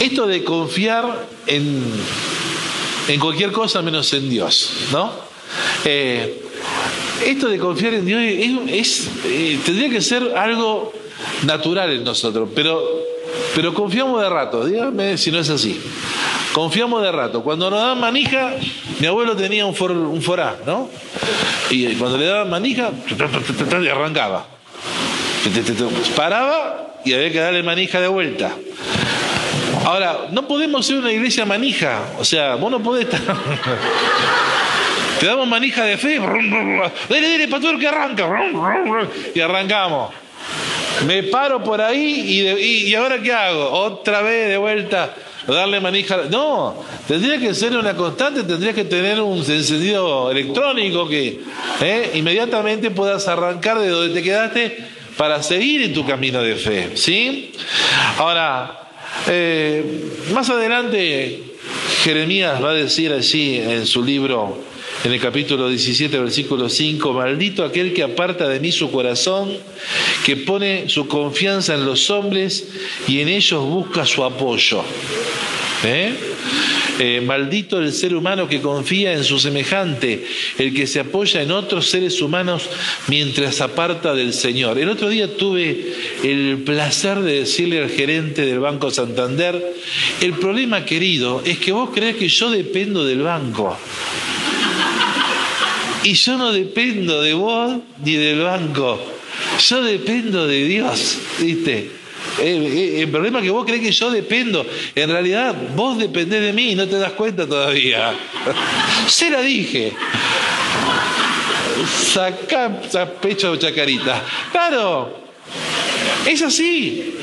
[0.00, 1.82] esto de confiar en,
[3.08, 5.10] en cualquier cosa menos en Dios, ¿no?
[5.84, 6.44] Eh,
[7.24, 8.20] esto de confiar en Dios
[8.68, 10.92] es, eh, tendría que ser algo
[11.44, 12.82] natural en nosotros, pero,
[13.54, 15.80] pero confiamos de rato, dígame si no es así.
[16.52, 17.42] Confiamos de rato.
[17.42, 18.54] Cuando nos dan manija,
[19.00, 20.90] mi abuelo tenía un, un forá, ¿no?
[21.70, 22.90] Y cuando le daban manija,
[23.90, 24.46] arrancaba.
[26.16, 28.52] Paraba y había que darle manija de vuelta.
[29.84, 32.02] Ahora, no podemos ser una iglesia manija.
[32.18, 33.22] O sea, vos no podés estar.
[35.20, 36.18] Te damos manija de fe.
[36.18, 38.28] Dale, dale, pastor, que arranca.
[39.34, 40.12] Y arrancamos.
[41.06, 43.70] Me paro por ahí y, y, ahora qué hago?
[43.70, 45.14] Otra vez de vuelta
[45.46, 46.24] darle manija.
[46.28, 51.40] No, tendría que ser una constante, tendría que tener un encendido electrónico que
[51.80, 52.10] ¿eh?
[52.14, 56.92] inmediatamente puedas arrancar de donde te quedaste para seguir en tu camino de fe.
[56.94, 57.52] ¿Sí?
[58.16, 58.88] Ahora,
[59.26, 59.84] eh,
[60.32, 61.42] más adelante
[62.04, 64.62] Jeremías va a decir allí en su libro
[65.04, 69.56] en el capítulo 17, versículo 5, maldito aquel que aparta de mí su corazón,
[70.24, 72.68] que pone su confianza en los hombres
[73.06, 74.82] y en ellos busca su apoyo.
[75.84, 76.12] ¿Eh?
[76.98, 80.24] Eh, maldito el ser humano que confía en su semejante,
[80.58, 82.68] el que se apoya en otros seres humanos
[83.06, 84.78] mientras aparta del Señor.
[84.78, 85.94] El otro día tuve
[86.24, 89.74] el placer de decirle al gerente del Banco Santander,
[90.20, 93.78] el problema querido es que vos crees que yo dependo del banco.
[96.02, 99.00] Y yo no dependo de vos ni del banco.
[99.60, 101.97] Yo dependo de Dios, ¿viste?
[102.40, 104.64] Eh, eh, el problema es que vos crees que yo dependo.
[104.94, 108.14] En realidad, vos dependés de mí y no te das cuenta todavía.
[109.08, 109.92] Se la dije.
[112.12, 112.80] Saca,
[113.20, 114.22] pecho chacarita.
[114.50, 115.22] Claro,
[116.26, 117.14] es así.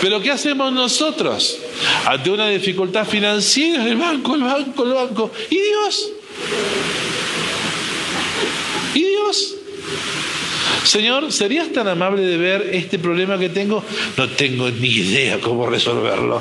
[0.00, 1.58] Pero ¿qué hacemos nosotros?
[2.04, 5.30] Ante una dificultad financiera, el banco, el banco, el banco.
[5.50, 6.10] ¿Y Dios?
[8.94, 9.54] ¿Y Dios?
[10.84, 13.82] Señor, ¿serías tan amable de ver este problema que tengo?
[14.16, 16.40] No tengo ni idea cómo resolverlo.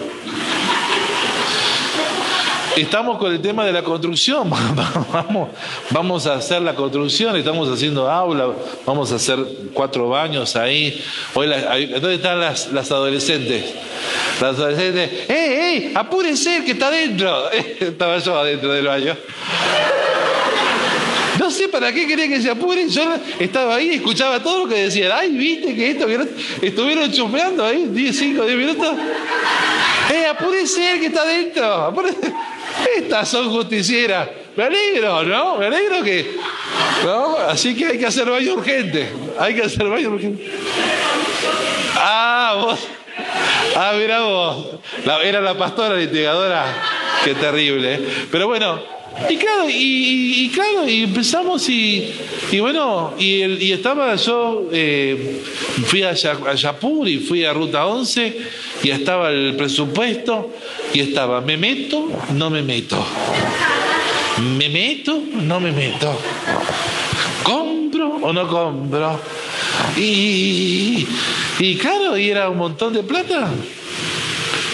[2.76, 4.50] Estamos con el tema de la construcción.
[5.14, 5.50] Vamos,
[5.92, 8.50] vamos a hacer la construcción, estamos haciendo aula,
[8.86, 9.40] vamos a hacer
[9.74, 11.02] cuatro baños ahí.
[11.34, 13.64] ¿Dónde están las, adolescentes?
[14.42, 15.92] Las adolescentes, ¡eh, eh!
[15.96, 17.50] ¡Apúrese que está adentro!
[17.80, 19.16] Estaba yo adentro del baño.
[21.66, 22.89] No para qué quería que se apuren.
[22.89, 25.11] Yo estaba ahí escuchaba todo lo que decían.
[25.13, 28.97] Ay, viste que esto, que estuvieron chumbeando ahí 10, 5, 10 minutos.
[30.13, 31.93] ¡Eh, apúrese que está adentro!
[32.97, 34.30] Estas son justicieras.
[34.55, 35.57] Me alegro, ¿no?
[35.57, 36.36] Me alegro que.
[37.03, 37.38] ¿no?
[37.38, 39.09] Así que hay que hacer baño urgente.
[39.39, 40.51] Hay que hacer baño urgente.
[41.95, 42.80] Ah, vos.
[43.76, 44.80] Ah, mira vos.
[45.24, 46.66] era la pastora litigadora.
[47.24, 47.99] Qué terrible.
[48.32, 48.95] Pero bueno,
[49.30, 52.13] y claro, y, claro, y empezamos y,
[52.59, 55.41] bueno, y, estaba yo, eh,
[55.86, 58.38] fui a, Yapur y fui a Ruta 11
[58.84, 60.51] y estaba el presupuesto
[60.93, 63.03] y estaba, me meto, no me meto.
[64.57, 66.20] Me meto, no me meto.
[67.43, 69.20] Compro o no compro.
[69.95, 71.07] Y,
[71.59, 73.49] y claro, y era un montón de plata.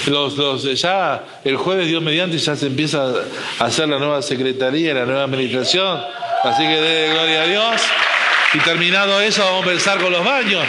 [0.08, 3.14] Los, los, ya el jueves, Dios mediante, ya se empieza
[3.60, 6.02] a hacer la nueva secretaría, la nueva administración.
[6.44, 7.82] Así que de gloria a Dios.
[8.54, 10.64] Y terminado eso, vamos a empezar con los baños.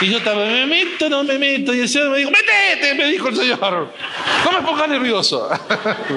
[0.00, 1.74] Y yo estaba, me meto, no me meto.
[1.74, 3.92] Y el Señor me dijo, metete, me dijo el Señor.
[4.44, 5.48] No me pongas nervioso.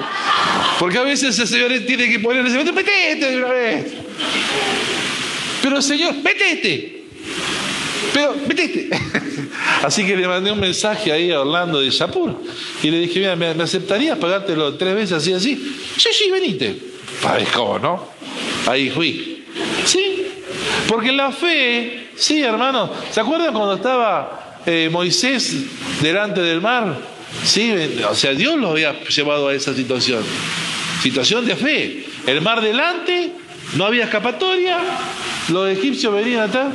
[0.78, 3.92] Porque a veces el Señor tiene que ponerle, metete de una vez.
[5.62, 6.93] Pero Señor, metete.
[8.14, 8.88] Pero, metete.
[9.82, 12.40] Así que le mandé un mensaje ahí a Orlando de Yapur
[12.82, 15.76] y le dije, mira, ¿me, aceptarías pagártelo tres veces así, así?
[15.96, 16.76] Sí, sí, venite.
[17.20, 18.08] ¿Sabes cómo, no?
[18.66, 19.44] Ahí fui.
[19.84, 20.26] Sí,
[20.88, 25.56] porque la fe, sí, hermano, ¿se acuerdan cuando estaba eh, Moisés
[26.00, 26.96] delante del mar?
[27.42, 27.74] Sí,
[28.08, 30.22] o sea, Dios lo había llevado a esa situación.
[31.02, 32.06] Situación de fe.
[32.26, 33.32] El mar delante,
[33.74, 34.78] no había escapatoria,
[35.48, 36.72] los egipcios venían acá.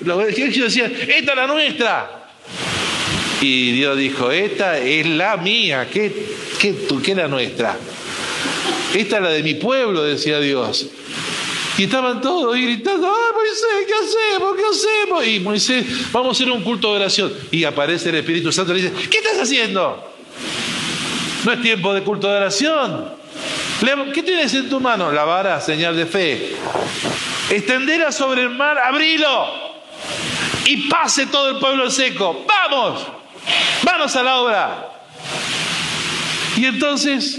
[0.00, 2.28] Los egipcios decían, esta es la nuestra.
[3.40, 6.10] Y Dios dijo, esta es la mía, ¿qué,
[6.58, 7.76] qué, qué es la nuestra?
[8.94, 10.86] Esta es la de mi pueblo, decía Dios.
[11.78, 14.56] Y estaban todos gritando, ¡ay Moisés, qué hacemos!
[14.56, 15.26] ¿Qué hacemos?
[15.26, 17.32] Y Moisés, vamos a hacer un culto de oración.
[17.50, 20.15] Y aparece el Espíritu Santo y le dice, ¿qué estás haciendo?
[21.46, 23.08] No es tiempo de culto de oración.
[24.12, 25.12] ¿Qué tienes en tu mano?
[25.12, 26.56] La vara, señal de fe.
[27.48, 29.46] Extenderla sobre el mar, abrilo.
[30.64, 32.44] Y pase todo el pueblo seco.
[32.48, 33.06] ¡Vamos!
[33.84, 34.88] ¡Vamos a la obra!
[36.56, 37.38] Y entonces,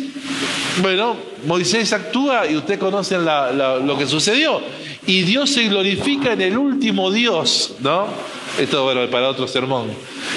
[0.77, 4.61] bueno, Moisés actúa y usted conoce lo que sucedió.
[5.05, 8.07] Y Dios se glorifica en el último Dios, ¿no?
[8.57, 9.91] Esto, bueno, para otro sermón.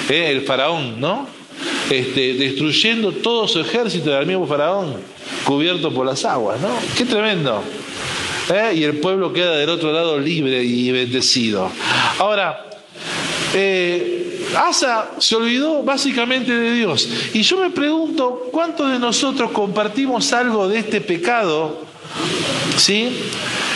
[0.09, 0.29] ¿eh?
[0.29, 1.40] El faraón, ¿no?
[1.89, 4.95] Este, destruyendo todo su ejército del mismo faraón
[5.43, 6.69] cubierto por las aguas, ¿no?
[6.97, 7.61] Qué tremendo.
[8.49, 8.73] ¿Eh?
[8.75, 11.69] Y el pueblo queda del otro lado libre y bendecido.
[12.17, 12.65] Ahora,
[13.53, 14.21] eh,
[14.55, 17.07] Asa se olvidó básicamente de Dios.
[17.33, 21.81] Y yo me pregunto, ¿cuántos de nosotros compartimos algo de este pecado?
[22.77, 23.09] ¿Sí?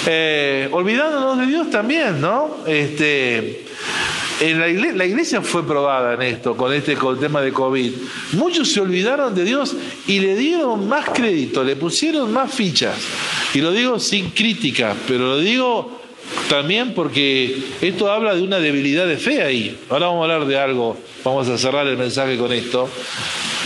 [0.06, 2.58] Eh, olvidándonos de Dios también, ¿no?
[2.68, 3.66] Este,
[4.42, 7.54] En la, iglesia, la iglesia fue probada en esto, con este con el tema de
[7.54, 7.92] COVID.
[8.34, 9.76] Muchos se olvidaron de Dios
[10.08, 12.98] y le dieron más crédito, le pusieron más fichas.
[13.54, 16.02] Y lo digo sin crítica, pero lo digo
[16.50, 19.78] también porque esto habla de una debilidad de fe ahí.
[19.90, 22.90] Ahora vamos a hablar de algo, vamos a cerrar el mensaje con esto.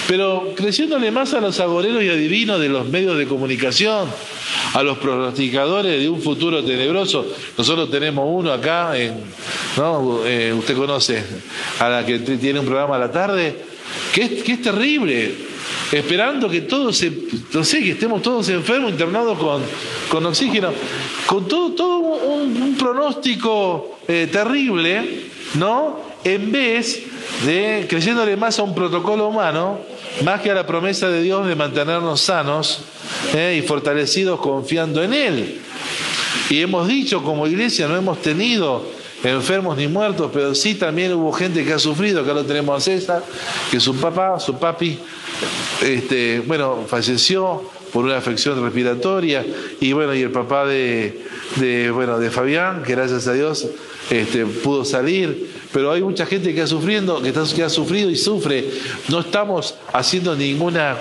[0.10, 4.10] Pero creciéndole más a los agoreros y adivinos de los medios de comunicación,
[4.74, 7.32] a los pronosticadores de un futuro tenebroso.
[7.56, 9.14] Nosotros tenemos uno acá, en,
[9.78, 10.22] ¿no?
[10.26, 11.24] Eh, usted conoce
[11.80, 13.56] a la que tiene un programa a la tarde,
[14.12, 15.32] que es, que es terrible,
[15.92, 17.14] esperando que todos se,
[17.54, 19.62] no sé, que estemos todos enfermos, internados con,
[20.10, 20.74] con oxígeno,
[21.28, 26.00] con todo, todo un, pronóstico eh, terrible, ¿no?
[26.24, 27.04] En vez
[27.46, 29.89] de creyéndole más a un protocolo humano,
[30.24, 32.82] más que a la promesa de Dios de mantenernos sanos
[33.34, 33.60] ¿eh?
[33.62, 35.62] y fortalecidos confiando en Él.
[36.50, 38.86] Y hemos dicho como iglesia, no hemos tenido
[39.24, 42.82] enfermos ni muertos, pero sí también hubo gente que ha sufrido, acá lo tenemos a
[42.82, 43.24] César,
[43.70, 44.98] que su papá, su papi,
[45.82, 49.46] este, bueno, falleció por una afección respiratoria,
[49.80, 51.22] y bueno, y el papá de,
[51.58, 53.68] de, bueno, de Fabián, que gracias a Dios
[54.10, 58.10] este, pudo salir, pero hay mucha gente que ha, sufriendo, que, está, que ha sufrido
[58.10, 58.66] y sufre.
[59.08, 60.98] No estamos haciendo ninguna,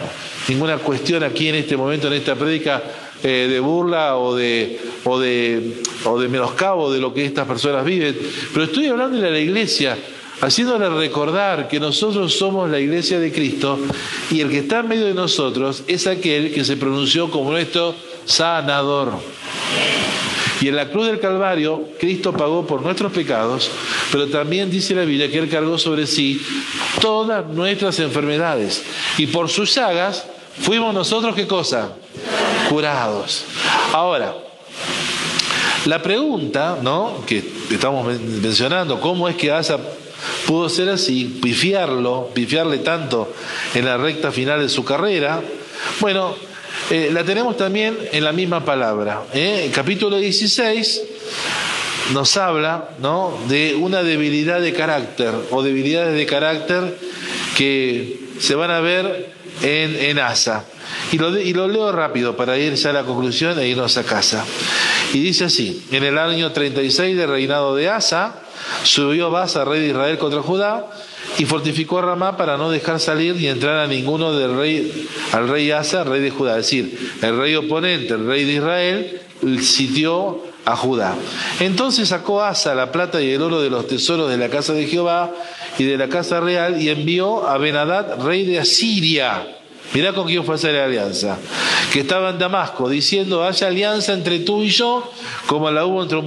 [0.49, 2.83] ninguna cuestión aquí en este momento, en esta prédica,
[3.23, 7.85] eh, de burla o de, o, de, o de menoscabo de lo que estas personas
[7.85, 8.17] viven,
[8.53, 9.99] pero estoy hablando de la iglesia,
[10.41, 13.77] haciéndole recordar que nosotros somos la iglesia de Cristo
[14.31, 17.93] y el que está en medio de nosotros es aquel que se pronunció como nuestro
[18.25, 19.15] sanador.
[20.61, 23.71] Y en la cruz del Calvario, Cristo pagó por nuestros pecados,
[24.11, 26.41] pero también dice la Biblia que Él cargó sobre sí
[27.01, 28.83] todas nuestras enfermedades.
[29.19, 30.27] Y por sus llagas
[30.61, 31.93] fuimos nosotros, ¿qué cosa?
[32.69, 33.45] Curados.
[33.93, 34.35] Ahora,
[35.87, 37.25] la pregunta, ¿no?
[37.27, 39.79] Que estamos mencionando, ¿cómo es que Asa
[40.47, 43.33] pudo ser así, pifiarlo, pifiarle tanto
[43.75, 45.41] en la recta final de su carrera?
[46.01, 46.35] Bueno,
[46.91, 49.23] eh, la tenemos también en la misma palabra.
[49.35, 49.71] ¿eh?
[49.75, 51.03] capítulo 16
[52.13, 53.39] nos habla ¿no?
[53.49, 56.97] de una debilidad de carácter o debilidades de carácter
[57.57, 60.65] que se van a ver en, en Asa.
[61.13, 64.45] Y lo, y lo, leo rápido para ir a la conclusión e irnos a casa.
[65.13, 68.37] Y dice así, en el año 36 del reinado de Asa,
[68.85, 70.87] subió Asa, rey de Israel, contra Judá,
[71.37, 75.49] y fortificó a Ramá para no dejar salir ni entrar a ninguno del rey, al
[75.49, 76.59] rey Asa, rey de Judá.
[76.59, 79.21] Es decir, el rey oponente, el rey de Israel,
[79.61, 81.15] sitió a Judá.
[81.61, 84.87] Entonces sacó Asa la plata y el oro de los tesoros de la casa de
[84.87, 85.33] Jehová
[85.79, 89.58] y de la casa real y envió a Benadad, rey de Asiria
[89.95, 91.39] Mirá con quién fue a hacer la alianza.
[91.93, 95.11] Que estaba en Damasco diciendo, haya alianza entre tú y yo,
[95.47, 96.21] como la hubo entre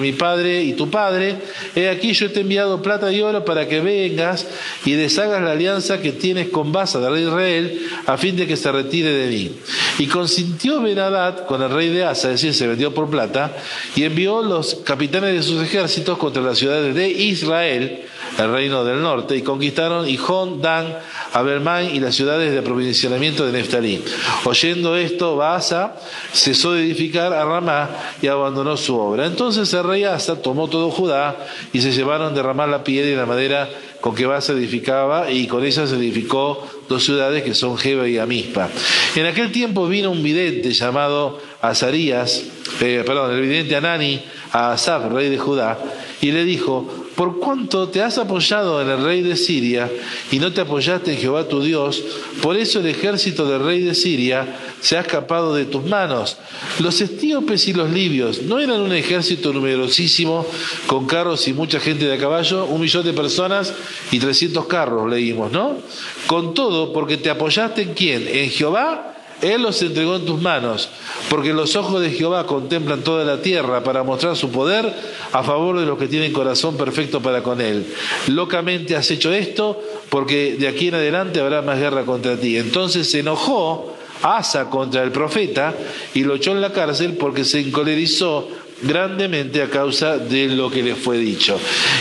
[0.00, 1.36] mi, padre y tu padre.
[1.76, 4.46] He aquí yo te he enviado plata y oro para que vengas
[4.84, 8.48] y deshagas la alianza que tienes con Basa, del rey de Israel, a fin de
[8.48, 9.52] que se retire de mí.
[9.98, 13.56] Y consintió Benadad con el rey de Asa, es decir, se vendió por plata,
[13.94, 18.02] y envió los capitanes de sus ejércitos contra las ciudades de Israel,
[18.38, 20.96] el reino del norte, y conquistaron Ijón, Dan,
[21.32, 24.02] Abermán y las ciudades de aprovisionamiento de Neftalí.
[24.44, 25.96] Oyendo esto, Baasa
[26.32, 27.90] cesó de edificar a Ramá
[28.22, 29.26] y abandonó su obra.
[29.26, 31.36] Entonces el rey Asa tomó todo Judá
[31.72, 33.68] y se llevaron de Ramá la piedra y la madera
[34.00, 38.18] con que Baasa edificaba y con ella se edificó dos ciudades que son Jeba y
[38.18, 38.68] Amispa.
[39.14, 42.44] En aquel tiempo vino un vidente llamado Azarías,
[42.80, 44.22] eh, perdón, el vidente Anani,
[44.52, 45.78] a Asaf, rey de Judá,
[46.20, 49.90] y le dijo, por cuanto te has apoyado en el rey de Siria
[50.30, 52.02] y no te apoyaste en Jehová tu Dios,
[52.42, 54.46] por eso el ejército del rey de Siria
[54.80, 56.36] se ha escapado de tus manos.
[56.78, 60.46] Los estíopes y los libios no eran un ejército numerosísimo
[60.86, 63.72] con carros y mucha gente de a caballo, un millón de personas
[64.12, 65.78] y trescientos carros, leímos, ¿no?
[66.26, 68.28] Con todo, porque te apoyaste en quién?
[68.28, 70.88] En Jehová él los entregó en tus manos,
[71.28, 74.90] porque los ojos de Jehová contemplan toda la tierra para mostrar su poder
[75.32, 77.86] a favor de los que tienen corazón perfecto para con Él.
[78.28, 82.56] Locamente has hecho esto, porque de aquí en adelante habrá más guerra contra ti.
[82.56, 85.74] Entonces se enojó Asa contra el profeta
[86.14, 88.48] y lo echó en la cárcel porque se encolerizó
[88.82, 91.58] grandemente a causa de lo que le fue dicho.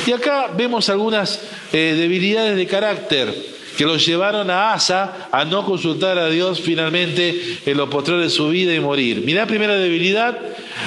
[0.08, 1.42] Y acá vemos algunas
[1.74, 7.60] eh, debilidades de carácter que lo llevaron a Asa a no consultar a Dios finalmente
[7.66, 9.22] en lo posterior de su vida y morir.
[9.26, 10.38] Mirá primera debilidad,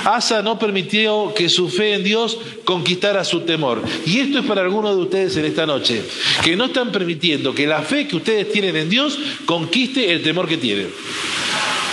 [0.04, 3.82] Asa no permitió que su fe en Dios conquistara su temor.
[4.06, 6.02] Y esto es para algunos de ustedes en esta noche,
[6.42, 10.48] que no están permitiendo que la fe que ustedes tienen en Dios conquiste el temor
[10.48, 10.88] que tienen.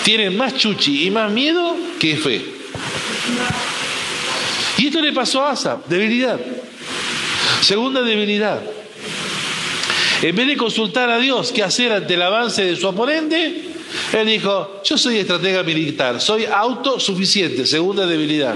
[0.03, 2.41] Tienen más chuchi y más miedo que fe.
[4.77, 6.39] Y esto le pasó a Asa, debilidad.
[7.61, 8.61] Segunda debilidad.
[10.21, 13.63] En vez de consultar a Dios qué hacer ante el avance de su oponente,
[14.13, 18.55] él dijo, yo soy estratega militar, soy autosuficiente, segunda debilidad.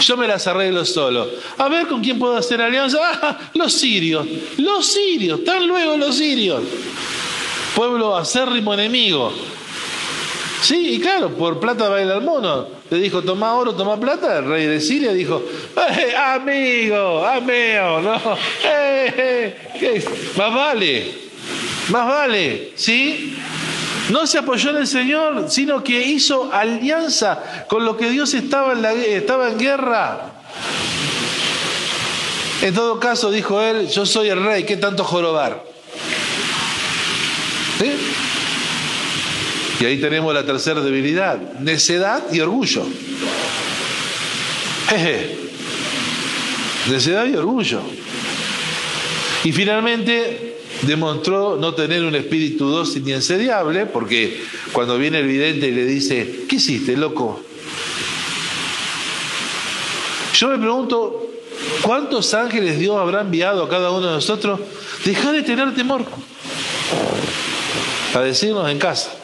[0.00, 1.28] Yo me las arreglo solo.
[1.56, 2.98] A ver con quién puedo hacer alianza.
[3.20, 4.26] Ah, los sirios,
[4.58, 6.62] los sirios, tan luego los sirios.
[7.74, 9.32] Pueblo acérrimo enemigo.
[10.60, 12.66] Sí, y claro, por plata baila el mono.
[12.90, 14.38] Le dijo, toma oro, toma plata.
[14.38, 15.42] El rey de Siria dijo,
[15.76, 18.36] eh, amigo, amigo, no.
[18.64, 20.04] Eh, eh,
[20.36, 21.12] más vale,
[21.88, 23.36] más vale, ¿sí?
[24.10, 28.72] No se apoyó en el Señor, sino que hizo alianza con lo que Dios estaba
[28.72, 30.32] en, la, estaba en guerra.
[32.62, 35.62] En todo caso, dijo él, yo soy el rey, ¿qué tanto jorobar?
[39.80, 42.84] Y ahí tenemos la tercera debilidad, necedad y orgullo.
[44.88, 45.36] Jeje.
[46.90, 47.80] Necedad y orgullo.
[49.44, 54.42] Y finalmente demostró no tener un espíritu dócil ni ensediable, porque
[54.72, 57.40] cuando viene el vidente y le dice, ¿qué hiciste, loco?
[60.34, 61.30] Yo me pregunto,
[61.82, 64.60] ¿cuántos ángeles Dios habrá enviado a cada uno de nosotros?
[65.04, 66.04] Deja de tener temor.
[68.14, 69.17] A decirnos en casa.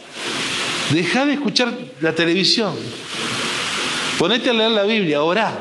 [0.91, 2.75] Deja de escuchar la televisión.
[4.19, 5.53] Ponete a leer la Biblia, orá.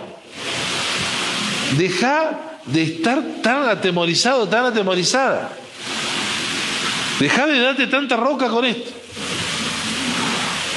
[1.77, 5.51] Deja de estar tan atemorizado, tan atemorizada.
[7.19, 8.91] Deja de darte tanta roca con esto.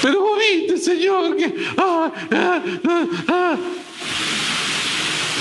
[0.02, 1.52] Pero vos viste, Señor, que...
[1.77, 2.62] Ah, ah,
[3.28, 3.56] ah,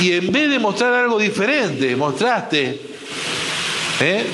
[0.01, 2.79] y en vez de mostrar algo diferente, mostraste
[4.01, 4.25] ¿eh?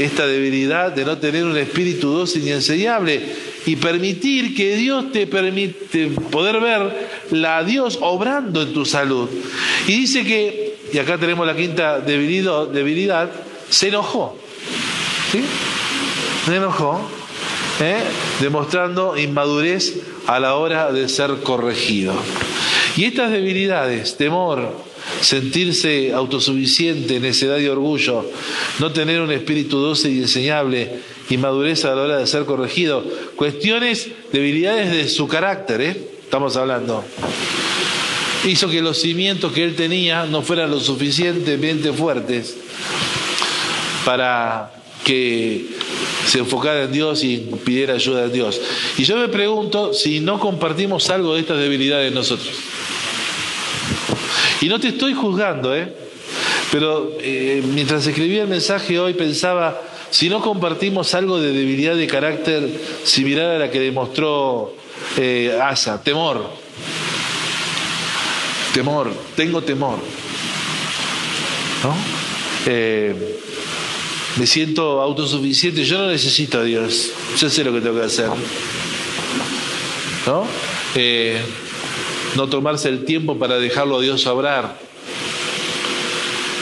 [0.00, 5.26] esta debilidad de no tener un espíritu dócil y enseñable y permitir que Dios te
[5.26, 9.28] permite poder ver la Dios obrando en tu salud.
[9.86, 13.30] Y dice que, y acá tenemos la quinta debilidad,
[13.68, 14.36] se enojó.
[15.32, 15.42] ¿Sí?
[16.46, 17.00] Se enojó,
[17.80, 17.98] ¿eh?
[18.40, 22.14] demostrando inmadurez a la hora de ser corregido.
[22.96, 24.74] Y estas debilidades, temor,
[25.20, 28.30] sentirse autosuficiente, necedad y orgullo,
[28.78, 31.00] no tener un espíritu dócil y enseñable,
[31.30, 33.04] inmadurez a la hora de ser corregido,
[33.36, 35.96] cuestiones, debilidades de su carácter, ¿eh?
[36.22, 37.04] estamos hablando,
[38.44, 42.56] hizo que los cimientos que él tenía no fueran lo suficientemente fuertes
[44.04, 44.72] para
[45.04, 45.66] que
[46.26, 48.60] se enfocara en Dios y pidiera ayuda a Dios.
[48.98, 52.50] Y yo me pregunto si no compartimos algo de estas debilidades nosotros.
[54.60, 55.92] Y no te estoy juzgando, ¿eh?
[56.70, 59.80] Pero eh, mientras escribía el mensaje hoy pensaba,
[60.10, 62.68] si no compartimos algo de debilidad de carácter
[63.04, 64.74] similar a la que demostró
[65.16, 66.48] eh, Asa, temor.
[68.74, 69.98] Temor, tengo temor.
[71.82, 71.96] ¿No?
[72.66, 73.38] Eh,
[74.36, 78.28] me siento autosuficiente, yo no necesito a Dios, yo sé lo que tengo que hacer.
[80.26, 80.46] ¿No?
[82.36, 84.78] No tomarse el tiempo para dejarlo a Dios obrar.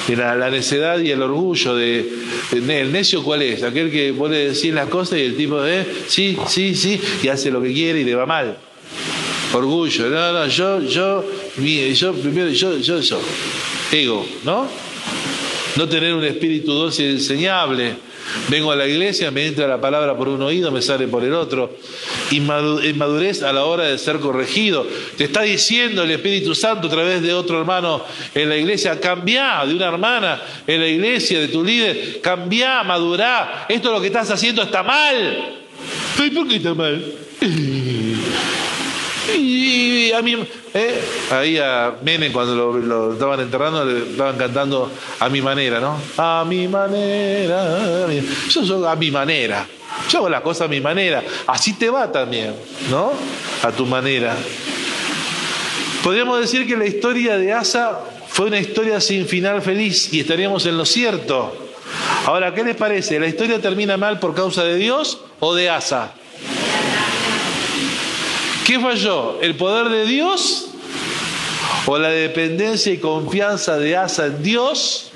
[0.09, 2.09] La, la necedad y el orgullo de,
[2.53, 6.39] el necio cuál es, aquel que puede decir las cosas y el tipo de sí,
[6.47, 8.57] sí, sí, y hace lo que quiere y le va mal.
[9.53, 11.25] Orgullo, no, no, yo, yo,
[11.59, 13.21] yo, primero, yo, yo, yo.
[13.93, 14.67] Ego, ¿no?
[15.79, 17.95] no tener un espíritu dulce enseñable.
[18.49, 21.33] Vengo a la iglesia, me entra la palabra por un oído, me sale por el
[21.33, 21.77] otro.
[22.31, 24.87] Inmadurez a la hora de ser corregido.
[25.17, 29.65] Te está diciendo el Espíritu Santo a través de otro hermano en la iglesia, cambia
[29.67, 33.67] de una hermana en la iglesia, de tu líder, cambia, madurá.
[33.69, 35.59] Esto lo que estás haciendo está mal.
[36.35, 37.05] ¿Por qué está mal?
[39.37, 40.37] Y a mí,
[40.73, 41.01] eh,
[41.31, 44.91] ahí a Menem cuando lo, estaban enterrando le estaban cantando
[45.21, 46.01] a mi manera, ¿no?
[46.17, 48.07] A mi manera.
[48.49, 49.67] Yo a mi manera.
[50.11, 51.23] Yo hago las cosas a mi manera.
[51.47, 52.55] Así te va también,
[52.91, 53.13] ¿no?
[53.63, 54.37] A tu manera.
[56.03, 60.65] Podríamos decir que la historia de Asa fue una historia sin final feliz y estaríamos
[60.67, 61.55] en lo cierto.
[62.25, 63.19] Ahora, ¿qué les parece?
[63.19, 66.13] ¿La historia termina mal por causa de Dios o de Asa?
[68.67, 69.41] ¿Qué falló?
[69.41, 70.69] ¿El poder de Dios
[71.87, 75.11] o la dependencia y confianza de Asa en Dios?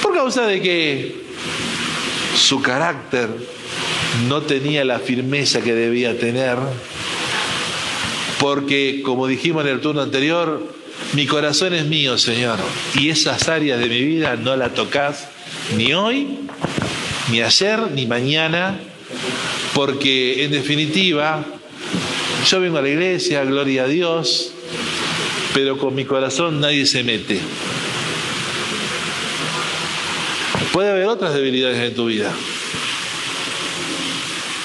[0.00, 1.25] Por causa de que
[2.36, 3.28] su carácter
[4.28, 6.56] no tenía la firmeza que debía tener,
[8.38, 10.62] porque como dijimos en el turno anterior,
[11.14, 12.58] mi corazón es mío, Señor,
[12.94, 15.28] y esas áreas de mi vida no la tocas
[15.76, 16.38] ni hoy,
[17.30, 18.78] ni ayer, ni mañana,
[19.74, 21.44] porque en definitiva
[22.48, 24.52] yo vengo a la iglesia, gloria a Dios,
[25.54, 27.40] pero con mi corazón nadie se mete.
[30.76, 32.30] Puede haber otras debilidades en tu vida.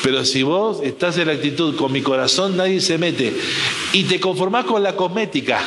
[0.03, 3.33] Pero si vos estás en la actitud, con mi corazón nadie se mete,
[3.93, 5.61] y te conformás con la cosmética,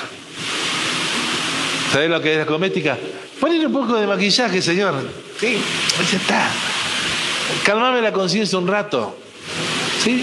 [1.91, 2.99] ¿sabés lo que es la cosmética?
[3.41, 5.09] Ponle un poco de maquillaje, Señor.
[5.41, 5.57] Sí,
[6.13, 6.51] ya está.
[7.65, 9.17] Calmame la conciencia un rato.
[10.03, 10.23] ¿Sí?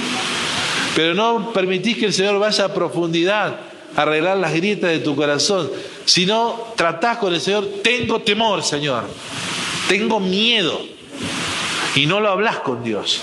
[0.96, 3.60] Pero no permitís que el Señor vaya a profundidad
[3.96, 5.72] a arreglar las grietas de tu corazón.
[6.06, 9.06] Sino tratás con el Señor, tengo temor, Señor.
[9.92, 10.80] Tengo miedo.
[11.96, 13.20] Y no lo hablas con Dios.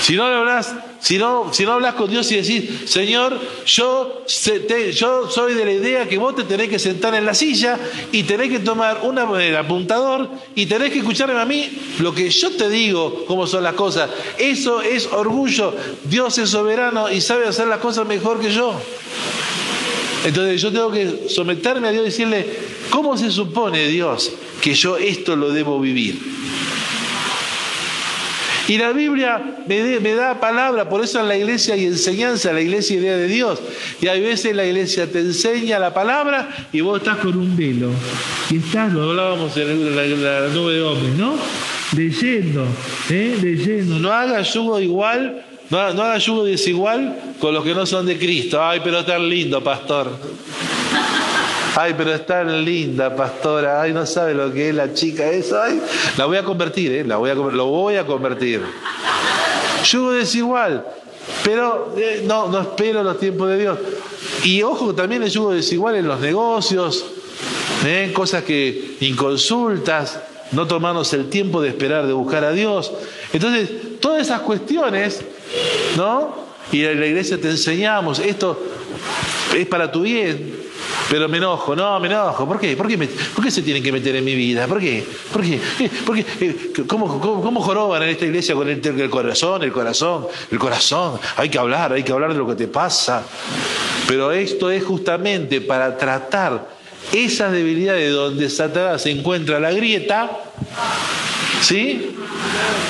[0.00, 4.24] Si no hablas, si no, si no hablas con Dios y decís, Señor, yo,
[4.94, 7.78] yo soy de la idea que vos te tenés que sentar en la silla
[8.10, 12.30] y tenés que tomar una, el apuntador y tenés que escucharme a mí lo que
[12.30, 14.08] yo te digo, cómo son las cosas.
[14.38, 15.74] Eso es orgullo.
[16.04, 18.72] Dios es soberano y sabe hacer las cosas mejor que yo.
[20.24, 22.46] Entonces yo tengo que someterme a Dios y decirle,
[22.88, 24.32] ¿cómo se supone Dios
[24.66, 26.18] que yo esto lo debo vivir?
[28.66, 32.96] Y la Biblia me, da palabra, por eso en la iglesia hay enseñanza, la iglesia
[32.96, 33.60] idea de Dios.
[34.02, 37.90] Y hay veces la iglesia te enseña la palabra y vos estás con un velo.
[38.50, 41.36] Y estás, lo hablábamos en la, nube de hombres, ¿no?
[41.96, 42.66] Leyendo,
[43.08, 43.38] ¿eh?
[43.40, 44.00] leyendo.
[44.00, 48.18] No haga yugo igual, no, no haga yugo desigual con los que no son de
[48.18, 48.60] Cristo.
[48.60, 50.10] Ay, pero tan lindo, pastor.
[51.78, 53.82] Ay, pero es tan linda, pastora.
[53.82, 55.64] Ay, no sabe lo que es la chica esa.
[55.64, 55.82] Ay,
[56.16, 57.04] la voy a convertir, ¿eh?
[57.04, 58.62] La voy a, lo voy a convertir.
[59.84, 60.86] Yugo desigual.
[61.44, 63.78] Pero eh, no, no espero los tiempos de Dios.
[64.42, 67.04] Y ojo, también el yugo desigual en los negocios,
[67.84, 68.10] ¿eh?
[68.14, 70.18] cosas que inconsultas,
[70.52, 72.90] no tomarnos el tiempo de esperar, de buscar a Dios.
[73.34, 75.20] Entonces, todas esas cuestiones,
[75.94, 76.34] ¿no?
[76.72, 78.58] Y en la iglesia te enseñamos, esto
[79.54, 80.65] es para tu bien,
[81.08, 82.46] pero me enojo, no, me enojo.
[82.46, 82.76] ¿Por qué?
[82.76, 84.66] ¿Por qué, ¿por qué se tienen que meter en mi vida?
[84.66, 85.06] ¿Por qué?
[85.32, 85.60] ¿Por qué?
[86.04, 86.24] ¿Por qué?
[86.40, 91.18] Eh, ¿Cómo, cómo, joroban en esta iglesia con el, el, corazón, el corazón, el corazón?
[91.36, 93.22] Hay que hablar, hay que hablar de lo que te pasa.
[94.08, 96.68] Pero esto es justamente para tratar
[97.12, 100.30] esas debilidades donde Satanás se encuentra la grieta,
[101.60, 102.16] ¿sí?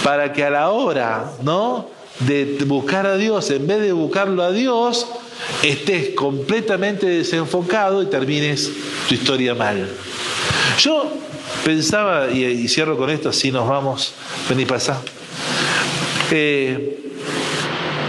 [0.02, 1.90] Para que a la hora, ¿no?
[2.20, 5.06] De buscar a Dios, en vez de buscarlo a Dios,
[5.62, 8.70] estés completamente desenfocado y termines
[9.08, 9.88] tu historia mal.
[10.78, 11.12] Yo
[11.64, 14.12] pensaba, y, cierro con esto, así nos vamos,
[14.48, 15.02] ven y pasa.
[16.30, 16.98] Eh,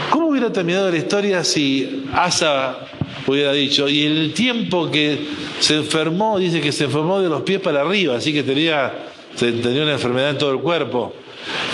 [0.09, 2.87] ¿Cómo hubiera terminado la historia si Asa
[3.27, 5.19] hubiera dicho, y el tiempo que
[5.59, 8.93] se enfermó, dice que se enfermó de los pies para arriba, así que tenía,
[9.37, 11.13] tenía una enfermedad en todo el cuerpo,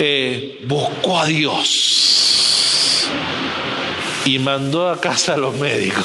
[0.00, 2.03] eh, buscó a Dios
[4.24, 6.04] y mandó a casa a los médicos.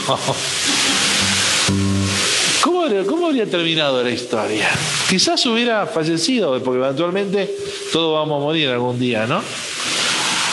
[2.62, 4.68] ¿Cómo, habría terminado la historia?
[5.08, 7.50] Quizás hubiera fallecido, porque eventualmente
[7.94, 9.42] todos vamos a morir algún día, ¿no?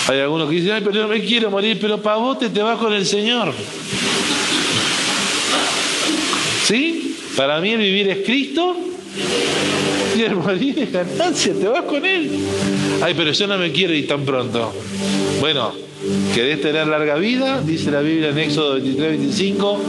[0.09, 2.63] Hay algunos que dicen, ay, pero no me quiero morir, pero para vos te, te
[2.63, 3.53] vas con el Señor.
[6.65, 7.17] ¿Sí?
[7.37, 8.77] Para mí el vivir es Cristo
[10.17, 12.31] y el morir es ganancia, te vas con Él.
[13.03, 14.73] Ay, pero yo no me quiero ir tan pronto.
[15.41, 15.86] Bueno,
[16.35, 17.61] ¿Querés tener larga vida?
[17.63, 19.81] Dice la Biblia en Éxodo 23, 25.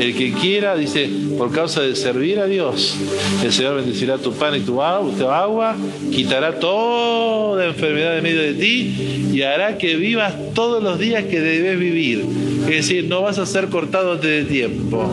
[0.00, 1.08] El que quiera, dice,
[1.38, 2.96] por causa de servir a Dios,
[3.44, 5.76] el Señor bendecirá tu pan y tu agua,
[6.10, 11.40] quitará toda enfermedad de medio de ti y hará que vivas todos los días que
[11.40, 12.24] debes vivir.
[12.62, 15.08] Es decir, no vas a ser cortado antes de tiempo.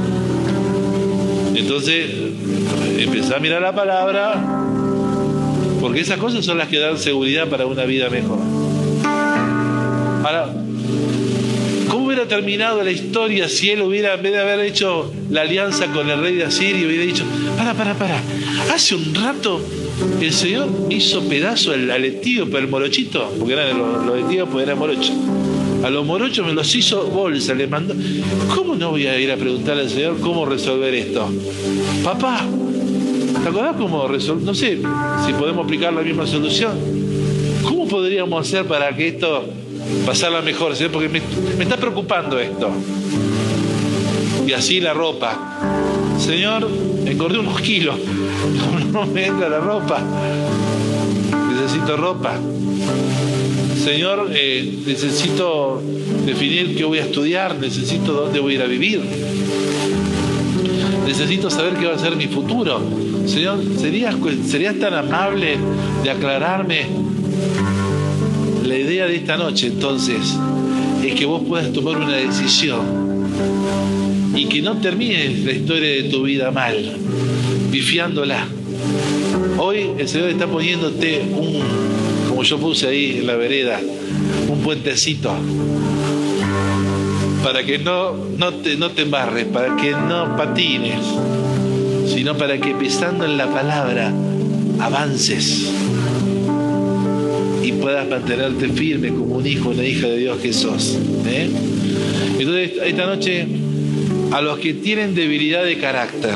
[1.56, 2.10] Entonces,
[2.98, 4.66] empezá a mirar la palabra,
[5.80, 8.61] porque esas cosas son las que dan seguridad para una vida mejor.
[10.24, 10.54] Ahora,
[11.90, 15.88] ¿cómo hubiera terminado la historia si él hubiera, en vez de haber hecho la alianza
[15.88, 17.24] con el rey de Asiria, hubiera dicho,
[17.58, 18.22] para, para, para,
[18.72, 19.62] hace un rato
[20.20, 24.78] el Señor hizo pedazo al, al etíope, el morochito, porque eran los, los etíopes eran
[24.78, 25.14] morochos.
[25.84, 27.96] A los morochos me los hizo bolsa, le mandó.
[28.56, 31.28] ¿Cómo no voy a ir a preguntarle al Señor cómo resolver esto?
[32.04, 32.46] Papá,
[33.42, 34.44] ¿te acordás cómo resolver?
[34.44, 34.78] No sé
[35.26, 36.74] si podemos aplicar la misma solución.
[37.64, 39.46] ¿Cómo podríamos hacer para que esto
[40.06, 41.22] pasarla mejor, porque me,
[41.64, 42.70] está preocupando esto.
[44.48, 45.38] Y así la ropa.
[46.20, 46.68] Señor,
[47.06, 47.96] engordé unos kilos,
[48.92, 50.00] no me entra la ropa.
[51.54, 52.38] Necesito ropa.
[53.84, 55.82] Señor, eh, necesito
[56.26, 59.02] definir qué voy a estudiar, necesito dónde voy a ir a vivir.
[61.06, 62.82] Necesito saber qué va a ser mi futuro.
[63.26, 64.16] Señor, ¿serías,
[64.48, 65.58] ¿serías tan amable
[66.04, 66.86] de aclararme
[68.64, 70.38] la idea de esta noche entonces
[71.04, 72.82] es que vos puedas tomar una decisión
[74.36, 76.98] Y que no termines la historia de tu vida mal,
[77.72, 78.48] pifiándola.
[79.58, 81.60] Hoy el Señor está poniéndote un,
[82.30, 83.80] como yo puse ahí en la vereda,
[84.48, 85.34] un puentecito
[87.44, 91.00] para que no, no, te, no te embarres, para que no patines,
[92.08, 94.14] sino para que pisando en la palabra
[94.80, 95.81] avances
[97.82, 100.98] puedas mantenerte firme como un hijo, una hija de Dios que sos.
[101.26, 101.50] ¿eh?
[102.40, 103.48] Entonces, esta noche,
[104.32, 106.36] a los que tienen debilidad de carácter,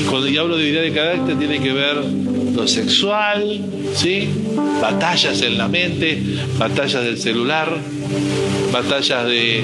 [0.00, 1.96] y cuando yo hablo de debilidad de carácter, tiene que ver
[2.54, 3.60] lo sexual,
[3.94, 4.28] ¿sí?
[4.80, 6.20] batallas en la mente,
[6.58, 7.76] batallas del celular,
[8.72, 9.62] batallas de,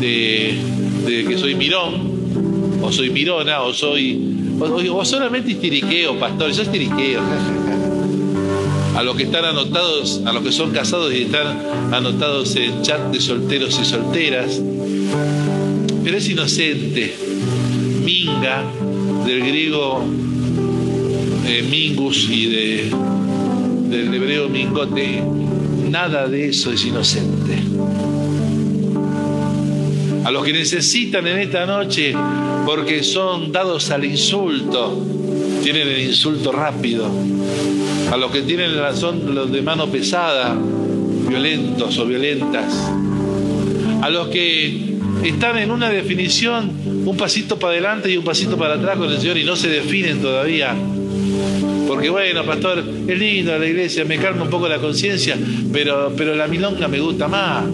[0.00, 4.32] de, que soy mirón, o soy mirona, o soy.
[4.60, 7.20] O, solamente estiriqueo, pastor, yo estiriqueo.
[8.94, 11.58] A los que están anotados, a los que son casados y están
[11.92, 14.60] anotados en chat de solteros y solteras.
[16.04, 17.14] Pero es inocente.
[18.04, 18.64] Minga,
[19.26, 20.04] del griego
[21.46, 22.90] eh, mingus y de,
[23.88, 25.22] del hebreo mingote.
[25.90, 27.62] Nada de eso es inocente
[30.24, 32.14] a los que necesitan en esta noche
[32.64, 34.98] porque son dados al insulto,
[35.62, 37.10] tienen el insulto rápido,
[38.10, 40.56] a los que tienen razón los de mano pesada,
[41.28, 42.72] violentos o violentas,
[44.02, 44.94] a los que
[45.24, 46.70] están en una definición
[47.06, 49.68] un pasito para adelante y un pasito para atrás con el Señor y no se
[49.68, 50.74] definen todavía.
[51.86, 55.36] Porque bueno, pastor, es lindo la iglesia, me calma un poco la conciencia,
[55.72, 57.64] pero, pero la milonga me gusta más.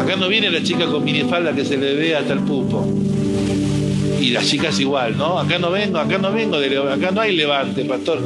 [0.00, 2.86] Acá no viene la chica con minifalda que se le ve hasta el pupo.
[4.20, 5.38] Y las chicas igual, ¿no?
[5.38, 8.20] Acá no vengo, acá no vengo, acá no hay levante, pastor.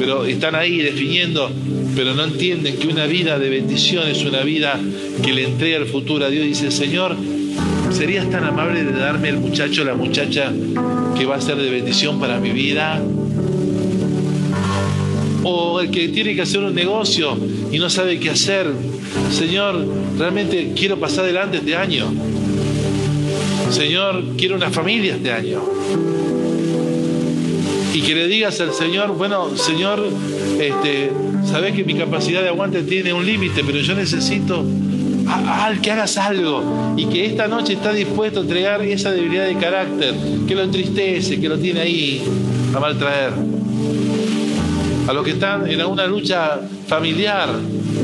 [0.00, 1.50] Pero están ahí definiendo,
[1.94, 4.80] pero no entienden que una vida de bendición es una vida
[5.22, 6.46] que le entrega el futuro a Dios.
[6.46, 7.14] Dice, Señor,
[7.92, 10.54] ¿serías tan amable de darme el muchacho, la muchacha
[11.18, 12.98] que va a ser de bendición para mi vida?
[15.42, 17.36] O el que tiene que hacer un negocio
[17.70, 18.68] y no sabe qué hacer,
[19.30, 19.86] Señor,
[20.16, 22.10] realmente quiero pasar adelante este año.
[23.68, 25.60] Señor, quiero una familia este año.
[27.92, 30.06] Y que le digas al Señor, bueno, Señor,
[30.60, 31.10] este,
[31.44, 34.64] sabes que mi capacidad de aguante tiene un límite, pero yo necesito
[35.26, 39.56] al que hagas algo y que esta noche está dispuesto a entregar esa debilidad de
[39.56, 40.14] carácter
[40.46, 42.22] que lo entristece, que lo tiene ahí
[42.74, 43.32] a maltraer.
[45.08, 47.48] A los que están en alguna lucha familiar,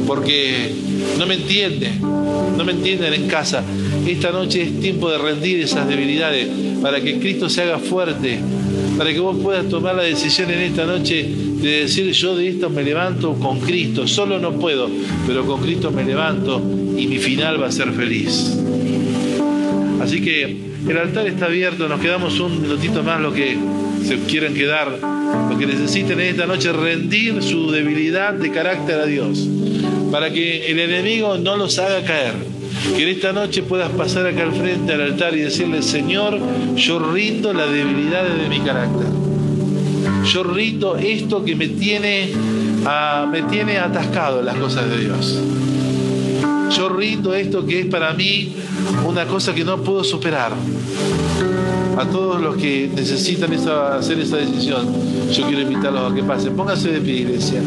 [0.06, 0.74] porque
[1.18, 3.62] no me entienden, no me entienden en casa.
[4.06, 6.48] Esta noche es tiempo de rendir esas debilidades
[6.82, 8.40] para que Cristo se haga fuerte,
[8.97, 12.70] para que vos puedas tomar la decisión en esta noche de decir yo de esto
[12.70, 14.89] me levanto con Cristo, solo no puedo,
[15.27, 16.62] pero con Cristo me levanto
[16.97, 18.56] y mi final va a ser feliz.
[20.01, 20.56] Así que
[20.89, 23.56] el altar está abierto, nos quedamos un minutito más lo que
[24.05, 24.98] se quieran quedar,
[25.51, 29.48] lo que necesiten en esta noche rendir su debilidad de carácter a Dios
[30.10, 32.55] para que el enemigo no los haga caer.
[32.94, 36.38] Que en esta noche puedas pasar acá al frente al altar y decirle, Señor,
[36.76, 39.06] yo rindo la debilidad de mi carácter.
[40.24, 42.30] Yo rindo esto que me tiene,
[43.30, 45.40] me tiene atascado en las cosas de Dios.
[46.70, 48.54] Yo rindo esto que es para mí
[49.06, 50.52] una cosa que no puedo superar.
[51.96, 54.86] A todos los que necesitan hacer esa decisión,
[55.32, 56.54] yo quiero invitarlos a que pasen.
[56.54, 57.62] Pónganse de pie, iglesia.